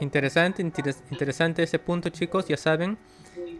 Interesante, 0.00 0.62
interesante 0.62 1.62
ese 1.62 1.78
punto, 1.78 2.08
chicos. 2.10 2.46
Ya 2.46 2.56
saben, 2.56 2.98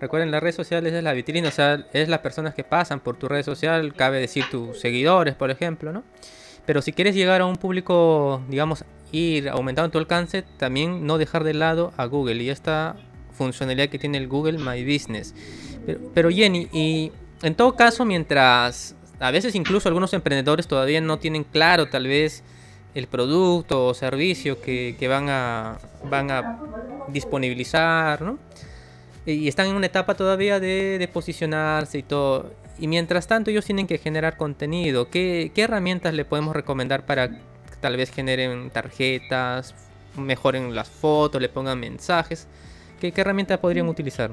recuerden, 0.01 0.31
las 0.31 0.43
redes 0.43 0.57
sociales 0.57 0.93
es 0.93 1.03
la 1.03 1.13
vitrina, 1.13 1.49
o 1.49 1.53
sea, 1.53 1.87
es 1.93 2.09
las 2.09 2.21
personas 2.21 2.55
que 2.55 2.65
pasan 2.65 3.01
por 3.01 3.17
tu 3.17 3.29
red 3.29 3.43
social, 3.43 3.95
cabe 3.95 4.21
decir 4.21 4.45
tus 4.51 4.81
seguidores, 4.81 5.35
por 5.35 5.51
ejemplo, 5.51 5.93
¿no? 5.93 6.05
Pero 6.67 6.83
si 6.83 6.93
quieres 6.93 7.15
llegar 7.15 7.41
a 7.41 7.47
un 7.47 7.57
público, 7.57 8.43
digamos, 8.49 8.85
ir 9.11 9.49
aumentando 9.49 9.91
tu 9.91 9.99
alcance, 9.99 10.43
también 10.59 11.07
no 11.07 11.19
dejar 11.19 11.43
de 11.43 11.55
lado 11.55 11.93
a 11.97 12.05
Google 12.05 12.43
y 12.43 12.51
esta 12.51 12.97
funcionalidad 13.33 13.89
que 13.89 13.99
tiene 13.99 14.19
el 14.19 14.29
Google 14.29 14.59
My 14.59 14.85
Business. 14.85 15.35
Pero, 16.13 16.31
Jenny, 16.31 16.69
y 16.73 17.11
en 17.43 17.55
todo 17.55 17.75
caso, 17.75 18.05
mientras 18.05 18.95
a 19.21 19.31
veces 19.31 19.55
incluso 19.55 19.89
algunos 19.89 20.13
emprendedores 20.13 20.69
todavía 20.69 21.01
no 21.01 21.19
tienen 21.19 21.45
claro 21.45 21.89
tal 21.89 22.07
vez 22.07 22.45
el 22.99 23.07
producto 23.07 23.87
o 23.87 23.95
servicio 23.95 24.61
que, 24.61 24.97
van, 25.09 25.29
a, 25.29 25.79
van 26.05 26.31
a 26.31 26.59
disponibilizar, 27.09 28.21
¿no? 28.23 28.39
Y 29.25 29.47
están 29.47 29.67
en 29.69 29.77
una 29.77 29.87
etapa 29.87 30.15
todavía 30.15 30.59
de, 30.59 31.09
posicionarse 31.13 31.99
y 31.99 32.03
todo. 32.03 32.51
Y 32.79 32.87
mientras 32.87 33.27
tanto 33.27 33.51
ellos 33.51 33.65
tienen 33.65 33.87
que 33.87 33.99
generar 33.99 34.37
contenido. 34.37 35.11
¿Qué, 35.11 35.53
¿Qué, 35.55 35.63
herramientas 35.63 36.15
le 36.15 36.25
podemos 36.25 36.55
recomendar 36.55 37.05
para 37.05 37.29
que 37.29 37.77
tal 37.81 37.97
vez 37.97 38.11
generen 38.11 38.71
tarjetas, 38.71 39.75
mejoren 40.17 40.75
las 40.75 40.89
fotos, 40.89 41.43
le 41.43 41.49
pongan 41.49 41.79
mensajes? 41.79 42.49
¿Qué, 43.01 43.13
qué 43.13 43.21
herramientas 43.21 43.59
podrían 43.59 43.89
utilizar? 43.89 44.31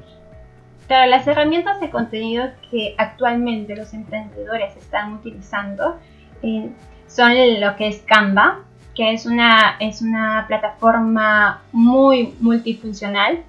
Claro, 0.86 1.10
las 1.10 1.26
herramientas 1.26 1.80
de 1.80 1.90
contenido 1.90 2.50
que 2.70 2.94
actualmente 2.96 3.74
los 3.74 3.92
emprendedores 3.92 4.76
están 4.76 5.14
utilizando 5.14 5.98
eh, 6.42 6.70
son 7.06 7.60
lo 7.60 7.76
que 7.76 7.88
es 7.88 8.02
Canva, 8.02 8.60
que 8.94 9.12
es 9.12 9.26
una, 9.26 9.76
es 9.80 10.02
una 10.02 10.44
plataforma 10.48 11.62
muy 11.72 12.34
multifuncional 12.40 13.44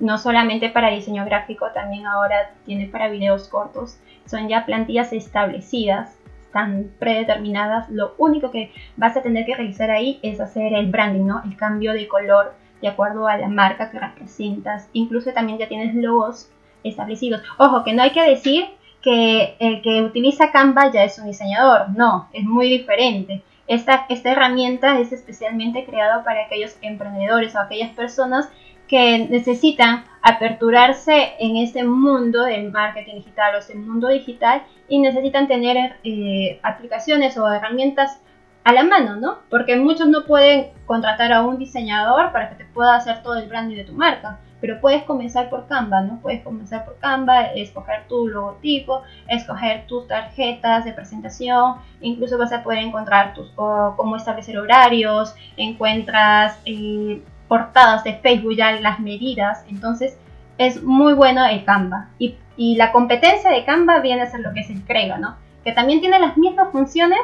no 0.00 0.18
solamente 0.18 0.70
para 0.70 0.90
diseño 0.90 1.24
gráfico, 1.24 1.68
también 1.72 2.06
ahora 2.06 2.50
tiene 2.64 2.86
para 2.86 3.08
videos 3.08 3.48
cortos. 3.48 3.98
Son 4.26 4.48
ya 4.48 4.64
plantillas 4.64 5.12
establecidas, 5.12 6.16
están 6.46 6.90
predeterminadas. 6.98 7.88
Lo 7.90 8.14
único 8.18 8.50
que 8.50 8.72
vas 8.96 9.16
a 9.16 9.22
tener 9.22 9.44
que 9.44 9.54
realizar 9.54 9.90
ahí 9.90 10.18
es 10.22 10.40
hacer 10.40 10.72
el 10.72 10.90
branding, 10.90 11.26
¿no? 11.26 11.42
El 11.44 11.56
cambio 11.56 11.92
de 11.92 12.08
color 12.08 12.54
de 12.80 12.88
acuerdo 12.88 13.28
a 13.28 13.36
la 13.36 13.48
marca 13.48 13.90
que 13.90 14.00
representas. 14.00 14.88
Incluso 14.94 15.32
también 15.32 15.58
ya 15.58 15.68
tienes 15.68 15.94
logos 15.94 16.50
establecidos. 16.82 17.42
Ojo, 17.58 17.84
que 17.84 17.92
no 17.92 18.02
hay 18.02 18.12
que 18.12 18.22
decir 18.22 18.64
que 19.02 19.56
el 19.58 19.82
que 19.82 20.02
utiliza 20.02 20.50
Canva 20.50 20.90
ya 20.92 21.04
es 21.04 21.18
un 21.18 21.26
diseñador. 21.26 21.90
No, 21.90 22.28
es 22.32 22.44
muy 22.44 22.68
diferente. 22.68 23.42
Esta, 23.66 24.06
esta 24.08 24.32
herramienta 24.32 24.98
es 24.98 25.12
especialmente 25.12 25.84
creada 25.84 26.24
para 26.24 26.44
aquellos 26.44 26.76
emprendedores 26.82 27.54
o 27.54 27.60
aquellas 27.60 27.90
personas 27.90 28.50
que 28.88 29.28
necesitan 29.30 30.04
aperturarse 30.20 31.34
en 31.38 31.56
este 31.56 31.84
mundo 31.84 32.42
del 32.42 32.72
marketing 32.72 33.14
digital 33.14 33.54
o 33.54 33.58
este 33.58 33.76
mundo 33.76 34.08
digital 34.08 34.64
y 34.88 34.98
necesitan 34.98 35.46
tener 35.46 35.96
eh, 36.02 36.58
aplicaciones 36.64 37.38
o 37.38 37.48
herramientas 37.48 38.20
a 38.64 38.72
la 38.72 38.82
mano, 38.82 39.16
¿no? 39.16 39.38
Porque 39.48 39.76
muchos 39.76 40.08
no 40.08 40.24
pueden 40.24 40.72
contratar 40.86 41.32
a 41.32 41.42
un 41.42 41.58
diseñador 41.58 42.32
para 42.32 42.50
que 42.50 42.56
te 42.56 42.64
pueda 42.64 42.96
hacer 42.96 43.22
todo 43.22 43.36
el 43.36 43.48
branding 43.48 43.76
de 43.76 43.84
tu 43.84 43.92
marca, 43.92 44.40
pero 44.60 44.80
puedes 44.80 45.02
comenzar 45.04 45.48
por 45.48 45.66
Canva, 45.66 46.02
¿no? 46.02 46.20
Puedes 46.20 46.42
comenzar 46.42 46.84
por 46.84 46.98
Canva, 46.98 47.46
escoger 47.54 48.06
tu 48.08 48.28
logotipo, 48.28 49.02
escoger 49.28 49.86
tus 49.86 50.06
tarjetas 50.06 50.84
de 50.84 50.92
presentación, 50.92 51.76
incluso 52.00 52.38
vas 52.38 52.52
a 52.52 52.62
poder 52.62 52.80
encontrar 52.80 53.34
tus, 53.34 53.50
cómo 53.50 54.16
establecer 54.16 54.58
horarios, 54.58 55.34
encuentras 55.56 56.58
eh, 56.64 57.22
portadas 57.48 58.04
de 58.04 58.14
Facebook 58.14 58.54
ya 58.54 58.72
las 58.80 59.00
medidas, 59.00 59.64
entonces 59.68 60.16
es 60.60 60.82
muy 60.82 61.14
bueno 61.14 61.44
el 61.46 61.64
Canva. 61.64 62.10
Y, 62.18 62.36
la 62.76 62.92
competencia 62.92 63.50
de 63.50 63.64
Canva 63.64 64.00
viene 64.00 64.20
a 64.20 64.30
ser 64.30 64.40
lo 64.40 64.52
que 64.52 64.60
es 64.60 64.68
el 64.68 64.84
Crego, 64.84 65.16
¿no? 65.16 65.36
Que 65.64 65.72
también 65.72 66.00
tiene 66.00 66.18
las 66.18 66.36
mismas 66.36 66.70
funciones, 66.70 67.18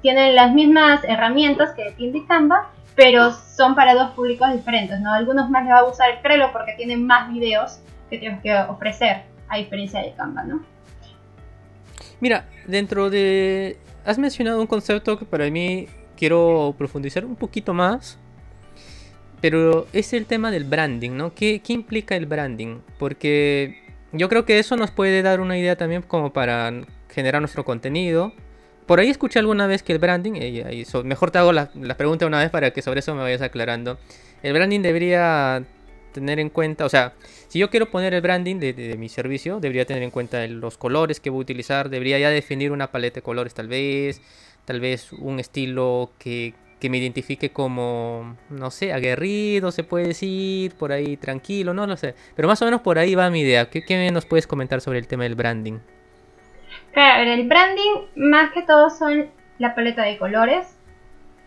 tiene 0.00 0.32
las 0.32 0.54
mismas 0.54 1.04
herramientas 1.04 1.74
que 1.74 1.92
tiene 1.92 2.24
Canva, 2.26 2.70
pero 2.94 3.32
son 3.32 3.74
para 3.74 3.94
dos 3.94 4.12
públicos 4.12 4.52
diferentes, 4.52 5.00
¿no? 5.00 5.12
Algunos 5.12 5.48
más 5.50 5.64
les 5.64 5.72
va 5.72 5.78
a 5.80 5.84
usar 5.84 6.10
el 6.10 6.20
Crelo 6.20 6.52
porque 6.52 6.74
tienen 6.76 7.06
más 7.06 7.32
videos 7.32 7.80
que 8.10 8.18
tienes 8.18 8.40
que 8.42 8.54
ofrecer, 8.54 9.22
a 9.48 9.58
diferencia 9.58 10.00
de 10.00 10.12
Canva, 10.12 10.44
¿no? 10.44 10.64
Mira, 12.20 12.46
dentro 12.66 13.10
de... 13.10 13.78
Has 14.04 14.18
mencionado 14.18 14.60
un 14.60 14.66
concepto 14.66 15.18
que 15.18 15.24
para 15.24 15.48
mí 15.50 15.88
quiero 16.16 16.74
profundizar 16.76 17.24
un 17.24 17.36
poquito 17.36 17.72
más 17.72 18.18
pero 19.42 19.88
es 19.92 20.12
el 20.12 20.24
tema 20.24 20.52
del 20.52 20.62
branding, 20.64 21.10
¿no? 21.10 21.34
¿Qué, 21.34 21.60
implica 21.66 22.14
el 22.14 22.26
branding? 22.26 22.78
Porque 22.96 23.82
yo 24.12 24.28
creo 24.28 24.44
que 24.44 24.60
eso 24.60 24.76
nos 24.76 24.92
puede 24.92 25.20
dar 25.20 25.40
una 25.40 25.58
idea 25.58 25.76
también 25.76 26.02
como 26.02 26.32
para 26.32 26.72
generar 27.10 27.42
nuestro 27.42 27.64
contenido. 27.64 28.32
Por 28.86 29.00
ahí 29.00 29.08
escuché 29.08 29.38
alguna 29.38 29.66
vez 29.66 29.82
que 29.82 29.92
el 29.92 29.98
branding, 29.98 30.32
y, 30.34 30.84
mejor 31.04 31.30
te 31.30 31.38
hago 31.38 31.52
la, 31.52 31.70
pregunta 31.96 32.26
una 32.26 32.40
vez 32.40 32.50
para 32.50 32.72
que 32.72 32.82
sobre 32.82 33.00
eso 33.00 33.14
me 33.14 33.22
vayas 33.22 33.42
aclarando. 33.42 33.98
El 34.42 34.52
branding 34.52 34.80
debería 34.80 35.64
tener 36.12 36.40
en 36.40 36.50
cuenta, 36.50 36.84
o 36.84 36.88
sea, 36.88 37.14
si 37.48 37.58
yo 37.58 37.70
quiero 37.70 37.90
poner 37.90 38.12
el 38.12 38.20
branding 38.20 38.56
de, 38.56 38.96
mi 38.98 39.08
servicio, 39.08 39.60
debería 39.60 39.86
tener 39.86 40.02
en 40.02 40.10
cuenta 40.10 40.46
los 40.46 40.76
colores 40.78 41.20
que 41.20 41.30
voy 41.30 41.38
a 41.38 41.42
utilizar, 41.42 41.88
debería 41.88 42.18
ya 42.18 42.30
definir 42.30 42.72
una 42.72 42.90
paleta 42.90 43.16
de 43.16 43.22
colores 43.22 43.54
tal 43.54 43.68
vez, 43.68 44.20
tal 44.64 44.80
vez 44.80 45.12
un 45.12 45.38
estilo 45.38 46.10
que, 46.18 46.54
que 46.82 46.90
me 46.90 46.98
identifique 46.98 47.50
como, 47.52 48.36
no 48.50 48.72
sé, 48.72 48.92
aguerrido, 48.92 49.70
se 49.70 49.84
puede 49.84 50.08
decir, 50.08 50.72
por 50.74 50.90
ahí 50.90 51.16
tranquilo, 51.16 51.72
no 51.72 51.86
lo 51.86 51.96
sé. 51.96 52.16
Pero 52.34 52.48
más 52.48 52.60
o 52.60 52.64
menos 52.64 52.80
por 52.80 52.98
ahí 52.98 53.14
va 53.14 53.30
mi 53.30 53.42
idea. 53.42 53.70
¿Qué, 53.70 53.84
qué 53.84 54.10
nos 54.10 54.26
puedes 54.26 54.48
comentar 54.48 54.80
sobre 54.80 54.98
el 54.98 55.06
tema 55.06 55.22
del 55.22 55.36
branding? 55.36 55.78
Claro, 56.92 57.30
el 57.30 57.48
branding 57.48 58.06
más 58.16 58.52
que 58.52 58.62
todo 58.62 58.90
son 58.90 59.30
la 59.58 59.74
paleta 59.74 60.02
de 60.02 60.18
colores 60.18 60.78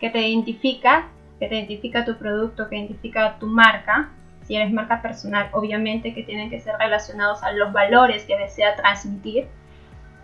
que 0.00 0.10
te 0.10 0.28
identifica, 0.28 1.08
que 1.38 1.48
te 1.48 1.56
identifica 1.56 2.04
tu 2.04 2.16
producto, 2.16 2.68
que 2.68 2.76
identifica 2.76 3.38
tu 3.38 3.46
marca. 3.46 4.10
Si 4.42 4.54
eres 4.54 4.72
marca 4.72 5.02
personal, 5.02 5.48
obviamente 5.52 6.14
que 6.14 6.22
tienen 6.22 6.50
que 6.50 6.60
ser 6.60 6.74
relacionados 6.78 7.42
a 7.42 7.52
los 7.52 7.72
valores 7.72 8.24
que 8.24 8.36
desea 8.36 8.76
transmitir. 8.76 9.46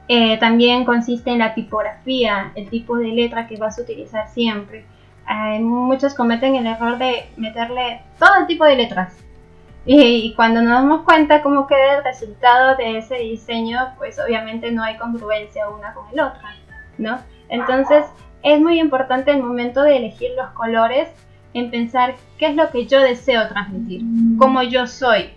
Eh, 0.08 0.38
también 0.38 0.85
consiste 0.85 1.30
en 1.30 1.38
la 1.38 1.54
tipografía, 1.54 2.52
el 2.54 2.68
tipo 2.68 2.96
de 2.96 3.08
letra 3.08 3.46
que 3.46 3.56
vas 3.56 3.78
a 3.78 3.82
utilizar 3.82 4.28
siempre 4.28 4.85
muchos 5.61 6.14
cometen 6.14 6.56
el 6.56 6.66
error 6.66 6.98
de 6.98 7.26
meterle 7.37 8.02
todo 8.18 8.40
el 8.40 8.46
tipo 8.46 8.64
de 8.64 8.76
letras. 8.76 9.16
Y, 9.85 10.33
cuando 10.37 10.62
nos 10.62 10.73
damos 10.73 11.03
cuenta 11.03 11.42
cómo 11.42 11.66
queda 11.66 11.99
el 11.99 12.05
resultado 12.05 12.77
de 12.77 12.99
ese 12.99 13.16
diseño, 13.16 13.95
pues 13.99 14.18
obviamente 14.21 14.71
no 14.71 14.83
hay 14.83 14.97
congruencia 14.97 15.68
una 15.68 15.92
con 15.92 16.07
el 16.12 16.21
otro, 16.21 16.40
¿no? 16.99 17.18
Entonces 17.49 18.05
es 18.42 18.61
muy 18.61 18.79
importante 18.79 19.33
el 19.33 19.42
momento 19.42 19.83
de 19.83 19.97
elegir 19.97 20.31
los 20.37 20.51
colores 20.51 21.09
en 21.55 21.71
pensar 21.71 22.14
qué 22.38 22.47
es 22.47 22.57
lo 22.57 22.71
que 22.71 22.87
yo 22.87 23.01
deseo 23.01 23.49
transmitir, 23.49 24.03
cómo 24.38 24.62
yo 24.62 24.87
soy. 24.87 25.31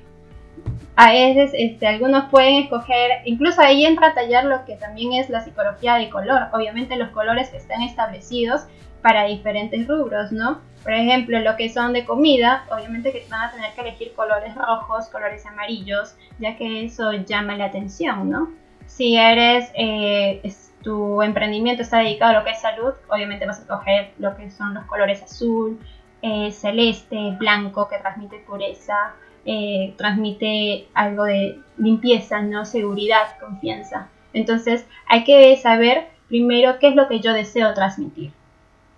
A 0.95 1.11
veces 1.11 1.51
este, 1.53 1.87
algunos 1.87 2.29
pueden 2.29 2.63
escoger, 2.63 3.11
incluso 3.25 3.61
ahí 3.61 3.85
entra 3.85 4.07
a 4.07 4.13
tallar 4.13 4.45
lo 4.45 4.63
que 4.63 4.75
también 4.75 5.13
es 5.13 5.29
la 5.29 5.41
psicología 5.41 5.95
de 5.95 6.09
color. 6.09 6.43
Obviamente 6.53 6.95
los 6.95 7.09
colores 7.09 7.53
están 7.53 7.81
establecidos 7.81 8.65
para 9.01 9.25
diferentes 9.25 9.87
rubros, 9.87 10.31
¿no? 10.31 10.61
Por 10.85 10.93
ejemplo, 10.93 11.39
lo 11.39 11.55
que 11.55 11.67
son 11.69 11.93
de 11.93 12.05
comida, 12.05 12.63
obviamente 12.69 13.11
que 13.11 13.25
van 13.27 13.49
a 13.49 13.51
tener 13.51 13.73
que 13.73 13.81
elegir 13.81 14.13
colores 14.13 14.53
rojos, 14.53 15.09
colores 15.09 15.43
amarillos, 15.47 16.15
ya 16.37 16.55
que 16.57 16.85
eso 16.85 17.11
llama 17.11 17.57
la 17.57 17.65
atención, 17.65 18.29
¿no? 18.29 18.51
Si 18.85 19.17
eres, 19.17 19.71
eh, 19.73 20.43
tu 20.83 21.23
emprendimiento 21.23 21.81
está 21.81 21.97
dedicado 21.97 22.33
a 22.33 22.39
lo 22.39 22.45
que 22.45 22.51
es 22.51 22.61
salud, 22.61 22.93
obviamente 23.09 23.47
vas 23.47 23.63
a 23.63 23.65
coger 23.65 24.11
lo 24.19 24.37
que 24.37 24.51
son 24.51 24.75
los 24.75 24.85
colores 24.85 25.23
azul, 25.23 25.79
eh, 26.21 26.51
celeste, 26.51 27.31
blanco, 27.39 27.87
que 27.87 27.97
transmite 27.97 28.37
pureza, 28.45 29.15
eh, 29.43 29.95
transmite 29.97 30.87
algo 30.93 31.23
de 31.23 31.61
limpieza, 31.77 32.43
¿no? 32.43 32.63
Seguridad, 32.63 33.39
confianza. 33.39 34.09
Entonces 34.33 34.85
hay 35.07 35.23
que 35.23 35.57
saber 35.57 36.09
primero 36.27 36.77
qué 36.77 36.89
es 36.89 36.95
lo 36.95 37.07
que 37.07 37.21
yo 37.21 37.33
deseo 37.33 37.73
transmitir 37.73 38.33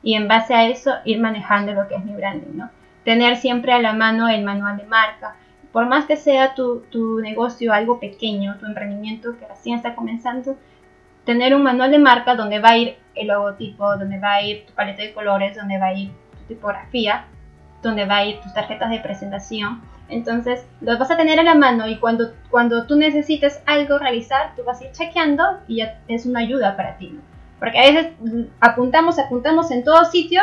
y 0.04 0.14
en 0.14 0.28
base 0.28 0.54
a 0.54 0.68
eso 0.68 0.96
ir 1.06 1.20
manejando 1.20 1.74
lo 1.74 1.88
que 1.88 1.96
es 1.96 2.06
mi 2.06 2.14
branding, 2.14 2.58
¿no? 2.58 2.70
Tener 3.04 3.38
siempre 3.38 3.74
a 3.74 3.82
la 3.82 3.94
mano 3.94 4.28
el 4.28 4.44
manual 4.44 4.78
de 4.78 4.86
marca. 4.86 5.36
Por 5.72 5.88
más 5.88 6.06
que 6.06 6.18
sea 6.18 6.56
tu, 6.56 6.82
tu 6.90 7.20
negocio 7.20 7.74
algo 7.74 8.00
pequeño, 8.00 8.58
tu 8.58 8.66
emprendimiento 8.66 9.38
que 9.38 9.48
recién 9.48 9.76
está 9.76 9.96
comenzando, 9.96 10.58
tener 11.26 11.54
un 11.54 11.64
manual 11.64 11.92
de 11.92 12.00
marca 12.00 12.36
donde 12.36 12.60
va 12.60 12.70
a 12.70 12.78
ir 12.78 12.98
el 13.16 13.28
logotipo, 13.28 13.98
donde 13.98 14.20
va 14.20 14.36
a 14.36 14.42
ir 14.42 14.66
tu 14.66 14.74
paleta 14.74 15.04
de 15.04 15.14
colores, 15.14 15.56
donde 15.56 15.78
va 15.78 15.88
a 15.88 15.94
ir 15.94 16.12
tu 16.32 16.48
tipografía, 16.48 17.26
donde 17.82 18.06
va 18.06 18.18
a 18.18 18.26
ir 18.26 18.40
tus 18.40 18.54
tarjetas 18.54 18.90
de 18.90 19.00
presentación. 19.00 19.82
Entonces, 20.10 20.66
lo 20.80 20.98
vas 20.98 21.12
a 21.12 21.18
tener 21.18 21.40
a 21.40 21.44
la 21.44 21.56
mano 21.56 21.88
y 21.88 21.98
cuando, 21.98 22.34
cuando 22.50 22.88
tú 22.88 22.96
necesites 22.96 23.62
algo 23.66 24.00
realizar, 24.00 24.56
tú 24.56 24.64
vas 24.64 24.80
a 24.80 24.86
ir 24.86 24.92
chequeando 24.92 25.44
y 25.68 25.78
ya 25.78 26.00
es 26.08 26.26
una 26.26 26.40
ayuda 26.40 26.78
para 26.78 26.98
ti. 26.98 27.20
Porque 27.60 27.80
a 27.80 27.82
veces 27.82 28.08
apuntamos, 28.60 29.18
apuntamos 29.20 29.72
en 29.72 29.84
todo 29.84 30.06
sitio 30.06 30.42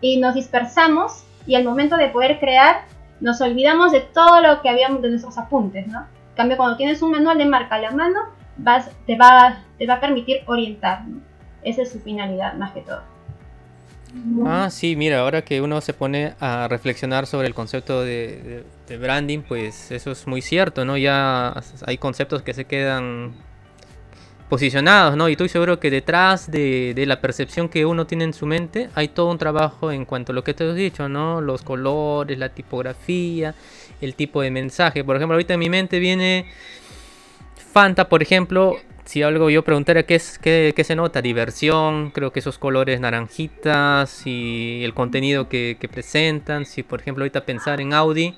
y 0.00 0.18
nos 0.18 0.34
dispersamos 0.34 1.24
y 1.46 1.54
al 1.54 1.64
momento 1.64 1.96
de 1.96 2.08
poder 2.08 2.38
crear 2.38 2.84
nos 3.20 3.40
olvidamos 3.40 3.92
de 3.92 4.00
todo 4.00 4.40
lo 4.40 4.60
que 4.62 4.68
habíamos 4.68 5.02
de 5.02 5.10
nuestros 5.10 5.38
apuntes, 5.38 5.86
¿no? 5.86 6.00
En 6.00 6.36
cambio, 6.36 6.56
cuando 6.56 6.76
tienes 6.76 7.00
un 7.00 7.12
manual 7.12 7.38
de 7.38 7.46
marca 7.46 7.76
a 7.76 7.78
la 7.78 7.90
mano, 7.90 8.20
vas, 8.56 8.90
te, 9.06 9.16
va, 9.16 9.62
te 9.78 9.86
va 9.86 9.94
a 9.94 10.00
permitir 10.00 10.42
orientar. 10.46 11.02
Esa 11.62 11.82
es 11.82 11.92
su 11.92 12.00
finalidad, 12.00 12.54
más 12.54 12.72
que 12.72 12.80
todo. 12.80 13.02
Ah, 14.46 14.68
sí, 14.70 14.94
mira, 14.94 15.20
ahora 15.20 15.42
que 15.42 15.60
uno 15.60 15.80
se 15.80 15.92
pone 15.92 16.34
a 16.38 16.68
reflexionar 16.68 17.26
sobre 17.26 17.48
el 17.48 17.54
concepto 17.54 18.02
de, 18.02 18.64
de 18.88 18.98
branding, 18.98 19.40
pues 19.40 19.90
eso 19.90 20.12
es 20.12 20.26
muy 20.26 20.40
cierto, 20.40 20.84
¿no? 20.84 20.96
Ya 20.96 21.54
hay 21.86 21.98
conceptos 21.98 22.42
que 22.42 22.54
se 22.54 22.64
quedan 22.64 23.32
posicionados, 24.48 25.16
¿no? 25.16 25.28
Y 25.28 25.32
estoy 25.32 25.48
seguro 25.48 25.80
que 25.80 25.90
detrás 25.90 26.50
de, 26.50 26.94
la 27.06 27.20
percepción 27.20 27.68
que 27.68 27.86
uno 27.86 28.06
tiene 28.06 28.24
en 28.24 28.34
su 28.34 28.46
mente 28.46 28.90
hay 28.94 29.08
todo 29.08 29.30
un 29.30 29.38
trabajo 29.38 29.90
en 29.90 30.04
cuanto 30.04 30.32
a 30.32 30.34
lo 30.34 30.44
que 30.44 30.54
te 30.54 30.68
he 30.68 30.74
dicho, 30.74 31.08
¿no? 31.08 31.40
Los 31.40 31.62
colores, 31.62 32.38
la 32.38 32.50
tipografía, 32.50 33.54
el 34.00 34.14
tipo 34.14 34.42
de 34.42 34.50
mensaje. 34.50 35.02
Por 35.04 35.16
ejemplo, 35.16 35.34
ahorita 35.34 35.54
en 35.54 35.60
mi 35.60 35.70
mente 35.70 35.98
viene 35.98 36.46
Fanta, 37.72 38.08
por 38.08 38.22
ejemplo. 38.22 38.76
Si 39.04 39.22
algo 39.22 39.50
yo 39.50 39.62
preguntara 39.62 40.04
qué, 40.04 40.14
es, 40.14 40.38
qué 40.38 40.82
se 40.82 40.96
nota, 40.96 41.20
diversión, 41.20 42.10
creo 42.10 42.32
que 42.32 42.40
esos 42.40 42.56
colores 42.56 43.00
naranjitas 43.00 44.26
y 44.26 44.82
el 44.82 44.94
contenido 44.94 45.50
que, 45.50 45.76
que 45.78 45.88
presentan. 45.88 46.64
Si 46.64 46.82
por 46.82 47.00
ejemplo 47.00 47.22
ahorita 47.22 47.44
pensar 47.44 47.82
en 47.82 47.92
Audi, 47.92 48.34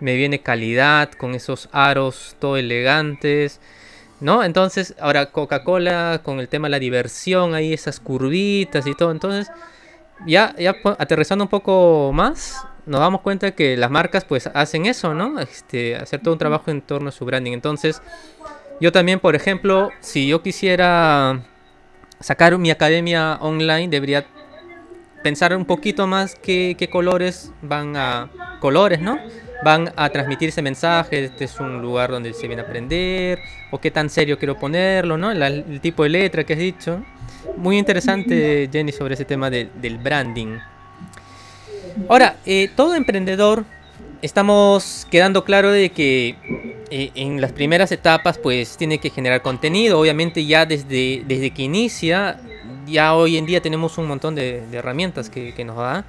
me 0.00 0.16
viene 0.16 0.40
calidad 0.40 1.12
con 1.12 1.34
esos 1.34 1.68
aros 1.72 2.36
todo 2.38 2.56
elegantes 2.56 3.60
¿No? 4.20 4.42
Entonces, 4.42 4.94
ahora 4.98 5.26
Coca-Cola 5.26 6.20
con 6.24 6.40
el 6.40 6.48
tema 6.48 6.66
de 6.66 6.72
la 6.72 6.78
diversión, 6.78 7.54
ahí 7.54 7.72
esas 7.72 8.00
curvitas 8.00 8.86
y 8.86 8.94
todo. 8.94 9.12
Entonces, 9.12 9.50
ya, 10.26 10.54
ya 10.58 10.74
aterrizando 10.98 11.44
un 11.44 11.48
poco 11.48 12.10
más, 12.12 12.66
nos 12.86 13.00
damos 13.00 13.20
cuenta 13.20 13.52
que 13.52 13.76
las 13.76 13.90
marcas 13.90 14.24
pues 14.24 14.48
hacen 14.52 14.86
eso, 14.86 15.14
¿no? 15.14 15.38
Este, 15.38 15.94
hacer 15.94 16.20
todo 16.20 16.34
un 16.34 16.38
trabajo 16.38 16.70
en 16.70 16.80
torno 16.80 17.10
a 17.10 17.12
su 17.12 17.24
branding. 17.24 17.52
Entonces, 17.52 18.02
yo 18.80 18.90
también, 18.92 19.20
por 19.20 19.36
ejemplo, 19.36 19.90
si 20.00 20.26
yo 20.26 20.42
quisiera 20.42 21.42
sacar 22.20 22.56
mi 22.58 22.70
academia 22.70 23.38
online, 23.40 23.88
debería 23.88 24.26
pensar 25.22 25.54
un 25.54 25.64
poquito 25.64 26.06
más 26.06 26.34
qué, 26.34 26.76
qué 26.78 26.88
colores 26.88 27.52
van 27.62 27.96
a... 27.96 28.30
colores, 28.60 29.00
¿no? 29.00 29.18
Van 29.64 29.92
a 29.96 30.08
transmitir 30.10 30.50
ese 30.50 30.62
mensaje, 30.62 31.24
este 31.24 31.44
es 31.44 31.58
un 31.58 31.82
lugar 31.82 32.10
donde 32.10 32.32
se 32.32 32.46
viene 32.46 32.62
a 32.62 32.64
aprender, 32.64 33.40
o 33.70 33.80
qué 33.80 33.90
tan 33.90 34.08
serio 34.08 34.38
quiero 34.38 34.56
ponerlo, 34.56 35.18
¿no? 35.18 35.32
el 35.32 35.80
tipo 35.80 36.04
de 36.04 36.10
letra 36.10 36.44
que 36.44 36.52
has 36.52 36.58
dicho. 36.58 37.02
Muy 37.56 37.78
interesante, 37.78 38.68
Jenny, 38.72 38.92
sobre 38.92 39.14
ese 39.14 39.24
tema 39.24 39.50
del 39.50 39.98
branding. 39.98 40.58
Ahora, 42.08 42.36
eh, 42.46 42.70
todo 42.76 42.94
emprendedor, 42.94 43.64
estamos 44.22 45.06
quedando 45.10 45.44
claro 45.44 45.70
de 45.70 45.90
que 45.90 46.36
eh, 46.90 47.10
en 47.14 47.40
las 47.40 47.52
primeras 47.52 47.92
etapas 47.92 48.38
pues 48.38 48.76
tiene 48.76 48.98
que 48.98 49.10
generar 49.10 49.42
contenido, 49.42 49.98
obviamente 49.98 50.44
ya 50.44 50.64
desde, 50.64 51.22
desde 51.26 51.50
que 51.50 51.62
inicia, 51.62 52.40
ya 52.86 53.14
hoy 53.14 53.36
en 53.36 53.46
día 53.46 53.60
tenemos 53.60 53.98
un 53.98 54.06
montón 54.06 54.34
de, 54.34 54.62
herramientas 54.72 55.28
que, 55.28 55.64
nos 55.64 55.76
da, 55.76 56.04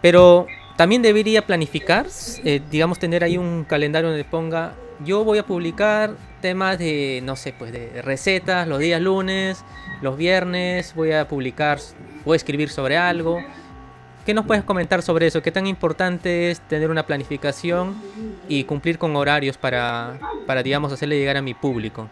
pero 0.00 0.46
también 0.76 1.02
debería 1.02 1.46
planificar, 1.46 2.06
eh, 2.44 2.60
digamos 2.70 2.98
tener 2.98 3.24
ahí 3.24 3.38
un 3.38 3.64
calendario 3.64 4.08
donde 4.08 4.24
ponga, 4.24 4.74
yo 5.04 5.24
voy 5.24 5.38
a 5.38 5.44
publicar 5.44 6.14
temas 6.40 6.78
de, 6.78 7.20
no 7.24 7.36
sé, 7.36 7.52
pues 7.52 7.72
de 7.72 8.02
recetas 8.02 8.68
los 8.68 8.78
días 8.78 9.00
lunes, 9.00 9.64
los 10.02 10.16
viernes, 10.16 10.94
voy 10.94 11.12
a 11.12 11.28
publicar, 11.28 11.78
voy 12.24 12.34
a 12.34 12.36
escribir 12.36 12.68
sobre 12.68 12.96
algo 12.96 13.40
¿Qué 14.24 14.32
nos 14.32 14.46
puedes 14.46 14.64
comentar 14.64 15.02
sobre 15.02 15.26
eso? 15.26 15.42
¿Qué 15.42 15.52
tan 15.52 15.66
importante 15.66 16.50
es 16.50 16.60
tener 16.60 16.90
una 16.90 17.02
planificación 17.02 17.94
y 18.48 18.64
cumplir 18.64 18.96
con 18.96 19.14
horarios 19.16 19.58
para, 19.58 20.14
para 20.46 20.62
digamos, 20.62 20.90
hacerle 20.94 21.18
llegar 21.18 21.36
a 21.36 21.42
mi 21.42 21.52
público? 21.52 22.08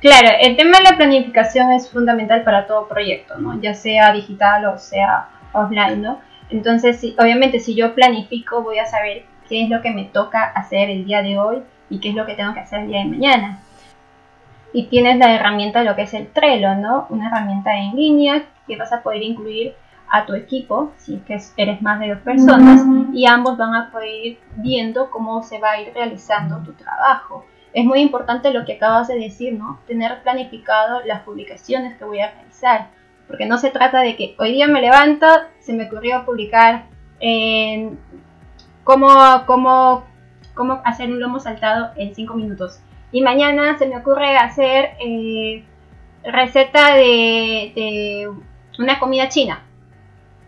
Claro, 0.00 0.28
el 0.40 0.56
tema 0.56 0.78
de 0.78 0.84
la 0.84 0.96
planificación 0.96 1.72
es 1.72 1.90
fundamental 1.90 2.44
para 2.44 2.68
todo 2.68 2.86
proyecto, 2.86 3.36
¿no? 3.38 3.60
Ya 3.60 3.74
sea 3.74 4.12
digital 4.12 4.66
o 4.66 4.78
sea 4.78 5.30
offline, 5.52 6.00
¿no? 6.00 6.20
Entonces, 6.50 7.02
obviamente, 7.18 7.58
si 7.58 7.74
yo 7.74 7.94
planifico, 7.94 8.62
voy 8.62 8.78
a 8.78 8.86
saber 8.86 9.24
qué 9.48 9.64
es 9.64 9.70
lo 9.70 9.82
que 9.82 9.90
me 9.90 10.04
toca 10.04 10.44
hacer 10.44 10.90
el 10.90 11.04
día 11.04 11.22
de 11.22 11.38
hoy 11.38 11.62
y 11.90 12.00
qué 12.00 12.10
es 12.10 12.14
lo 12.14 12.26
que 12.26 12.34
tengo 12.34 12.54
que 12.54 12.60
hacer 12.60 12.80
el 12.80 12.88
día 12.88 13.00
de 13.00 13.06
mañana. 13.06 13.60
Y 14.72 14.86
tienes 14.86 15.16
la 15.18 15.34
herramienta, 15.34 15.82
lo 15.82 15.96
que 15.96 16.02
es 16.02 16.14
el 16.14 16.28
Trello, 16.28 16.74
¿no? 16.74 17.06
Una 17.08 17.28
herramienta 17.28 17.76
en 17.76 17.96
línea 17.96 18.44
que 18.66 18.76
vas 18.76 18.92
a 18.92 19.02
poder 19.02 19.22
incluir 19.22 19.74
a 20.08 20.24
tu 20.24 20.34
equipo, 20.34 20.92
si 20.98 21.20
es 21.28 21.50
que 21.50 21.62
eres 21.62 21.82
más 21.82 21.98
de 21.98 22.10
dos 22.10 22.20
personas, 22.20 22.82
y 23.12 23.26
ambos 23.26 23.56
van 23.56 23.74
a 23.74 23.90
poder 23.90 24.08
ir 24.08 24.38
viendo 24.56 25.10
cómo 25.10 25.42
se 25.42 25.58
va 25.58 25.72
a 25.72 25.80
ir 25.80 25.92
realizando 25.94 26.58
tu 26.58 26.72
trabajo. 26.74 27.44
Es 27.72 27.84
muy 27.84 28.00
importante 28.00 28.52
lo 28.52 28.64
que 28.64 28.74
acabas 28.74 29.08
de 29.08 29.18
decir, 29.18 29.54
¿no? 29.54 29.80
Tener 29.86 30.22
planificado 30.22 31.00
las 31.04 31.22
publicaciones 31.22 31.96
que 31.96 32.04
voy 32.04 32.20
a 32.20 32.30
realizar, 32.30 32.88
porque 33.28 33.46
no 33.46 33.58
se 33.58 33.70
trata 33.70 34.00
de 34.00 34.16
que 34.16 34.34
hoy 34.38 34.52
día 34.52 34.68
me 34.68 34.80
levanto, 34.80 35.26
se 35.60 35.72
me 35.72 35.86
ocurrió 35.86 36.24
publicar 36.24 36.86
cómo, 38.84 39.08
cómo, 39.46 40.04
cómo 40.54 40.80
hacer 40.84 41.10
un 41.10 41.20
lomo 41.20 41.40
saltado 41.40 41.90
en 41.96 42.14
5 42.14 42.34
minutos. 42.34 42.80
Y 43.12 43.22
mañana 43.22 43.78
se 43.78 43.86
me 43.86 43.96
ocurre 43.96 44.36
hacer 44.36 44.90
eh, 45.04 45.64
receta 46.24 46.94
de, 46.94 48.30
una 48.78 48.98
comida 48.98 49.28
china 49.28 49.62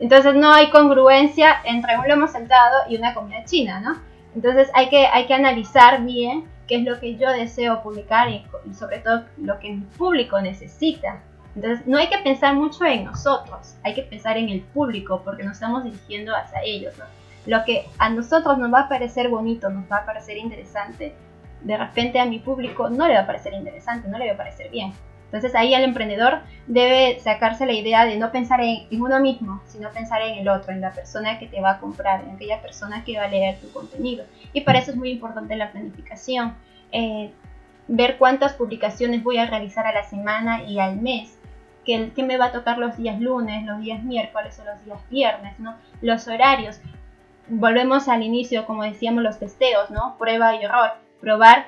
entonces 0.00 0.34
no 0.34 0.52
hay 0.52 0.70
congruencia 0.70 1.60
entre 1.64 1.98
un 1.98 2.08
lomo 2.08 2.28
saltado 2.28 2.82
y 2.88 2.96
una 2.96 3.14
comida 3.14 3.44
china, 3.44 3.80
¿no? 3.80 3.96
Entonces 4.34 4.70
hay 4.74 4.88
que, 4.88 5.06
hay 5.06 5.26
que 5.26 5.34
analizar 5.34 6.04
bien 6.04 6.44
qué 6.66 6.76
es 6.76 6.84
lo 6.84 7.00
que 7.00 7.16
yo 7.16 7.30
deseo 7.30 7.82
publicar 7.82 8.28
y, 8.28 8.44
sobre 8.74 8.98
todo 8.98 9.24
lo 9.38 9.58
que 9.58 9.70
mi 9.70 9.80
público 9.80 10.40
necesita. 10.40 11.22
Entonces 11.54 11.86
no 11.86 11.98
hay 11.98 12.08
que 12.08 12.18
pensar 12.18 12.54
mucho 12.54 12.84
en 12.84 13.04
nosotros, 13.04 13.76
hay 13.82 13.94
que 13.94 14.02
pensar 14.02 14.36
en 14.36 14.48
el 14.48 14.60
público 14.60 15.22
porque 15.24 15.42
nos 15.42 15.54
estamos 15.54 15.84
dirigiendo 15.84 16.34
hacia 16.36 16.62
ellos. 16.62 16.94
Lo 17.46 17.64
que 17.64 17.86
a 17.98 18.10
nosotros 18.10 18.58
nos 18.58 18.72
va 18.72 18.80
a 18.82 18.88
parecer 18.88 19.28
bonito, 19.28 19.70
nos 19.70 19.90
va 19.90 19.98
a 19.98 20.06
parecer 20.06 20.36
interesante, 20.36 21.14
de 21.62 21.76
repente 21.76 22.20
a 22.20 22.26
mi 22.26 22.38
público 22.38 22.90
no 22.90 23.08
le 23.08 23.14
va 23.14 23.20
a 23.20 23.26
parecer 23.26 23.54
interesante, 23.54 24.08
no 24.08 24.18
le 24.18 24.28
va 24.28 24.34
a 24.34 24.36
parecer 24.36 24.70
bien. 24.70 24.92
Entonces 25.26 25.54
ahí 25.54 25.74
el 25.74 25.84
emprendedor 25.84 26.40
debe 26.66 27.20
sacarse 27.20 27.66
la 27.66 27.74
idea 27.74 28.06
de 28.06 28.16
no 28.16 28.32
pensar 28.32 28.60
en, 28.62 28.86
uno 28.90 29.20
mismo, 29.20 29.60
sino 29.66 29.90
pensar 29.90 30.22
en 30.22 30.38
el 30.38 30.48
otro, 30.48 30.72
en 30.72 30.80
la 30.80 30.92
persona 30.92 31.38
que 31.38 31.46
te 31.46 31.60
va 31.60 31.72
a 31.72 31.80
comprar, 31.80 32.22
en 32.22 32.30
aquella 32.30 32.62
persona 32.62 33.04
que 33.04 33.18
va 33.18 33.24
a 33.24 33.28
leer 33.28 33.58
tu 33.60 33.70
contenido. 33.70 34.24
Y 34.54 34.62
para 34.62 34.78
eso 34.78 34.92
es 34.92 34.96
muy 34.96 35.10
importante 35.10 35.54
la 35.56 35.70
planificación. 35.70 36.54
Eh, 36.92 37.30
ver 37.88 38.16
cuántas 38.16 38.54
publicaciones 38.54 39.22
voy 39.22 39.36
a 39.36 39.46
realizar 39.46 39.86
a 39.86 39.92
la 39.92 40.04
semana 40.04 40.62
y 40.62 40.78
al 40.78 40.96
mes, 40.96 41.37
qué, 42.14 42.22
me 42.22 42.36
va 42.36 42.46
a 42.46 42.52
tocar 42.52 42.78
los 42.78 42.96
días 42.96 43.18
lunes, 43.20 43.64
los 43.64 43.80
días 43.80 44.02
miércoles 44.02 44.60
o 44.60 44.64
los 44.64 44.84
días 44.84 44.98
viernes, 45.08 45.58
¿no? 45.58 45.76
Los 46.02 46.28
horarios. 46.28 46.80
Volvemos 47.48 48.08
al 48.08 48.22
inicio, 48.22 48.66
como 48.66 48.82
decíamos, 48.82 49.22
los 49.22 49.38
testeos, 49.38 49.90
¿no? 49.90 50.16
Prueba 50.18 50.54
y 50.54 50.64
error. 50.64 50.92
Probar 51.20 51.66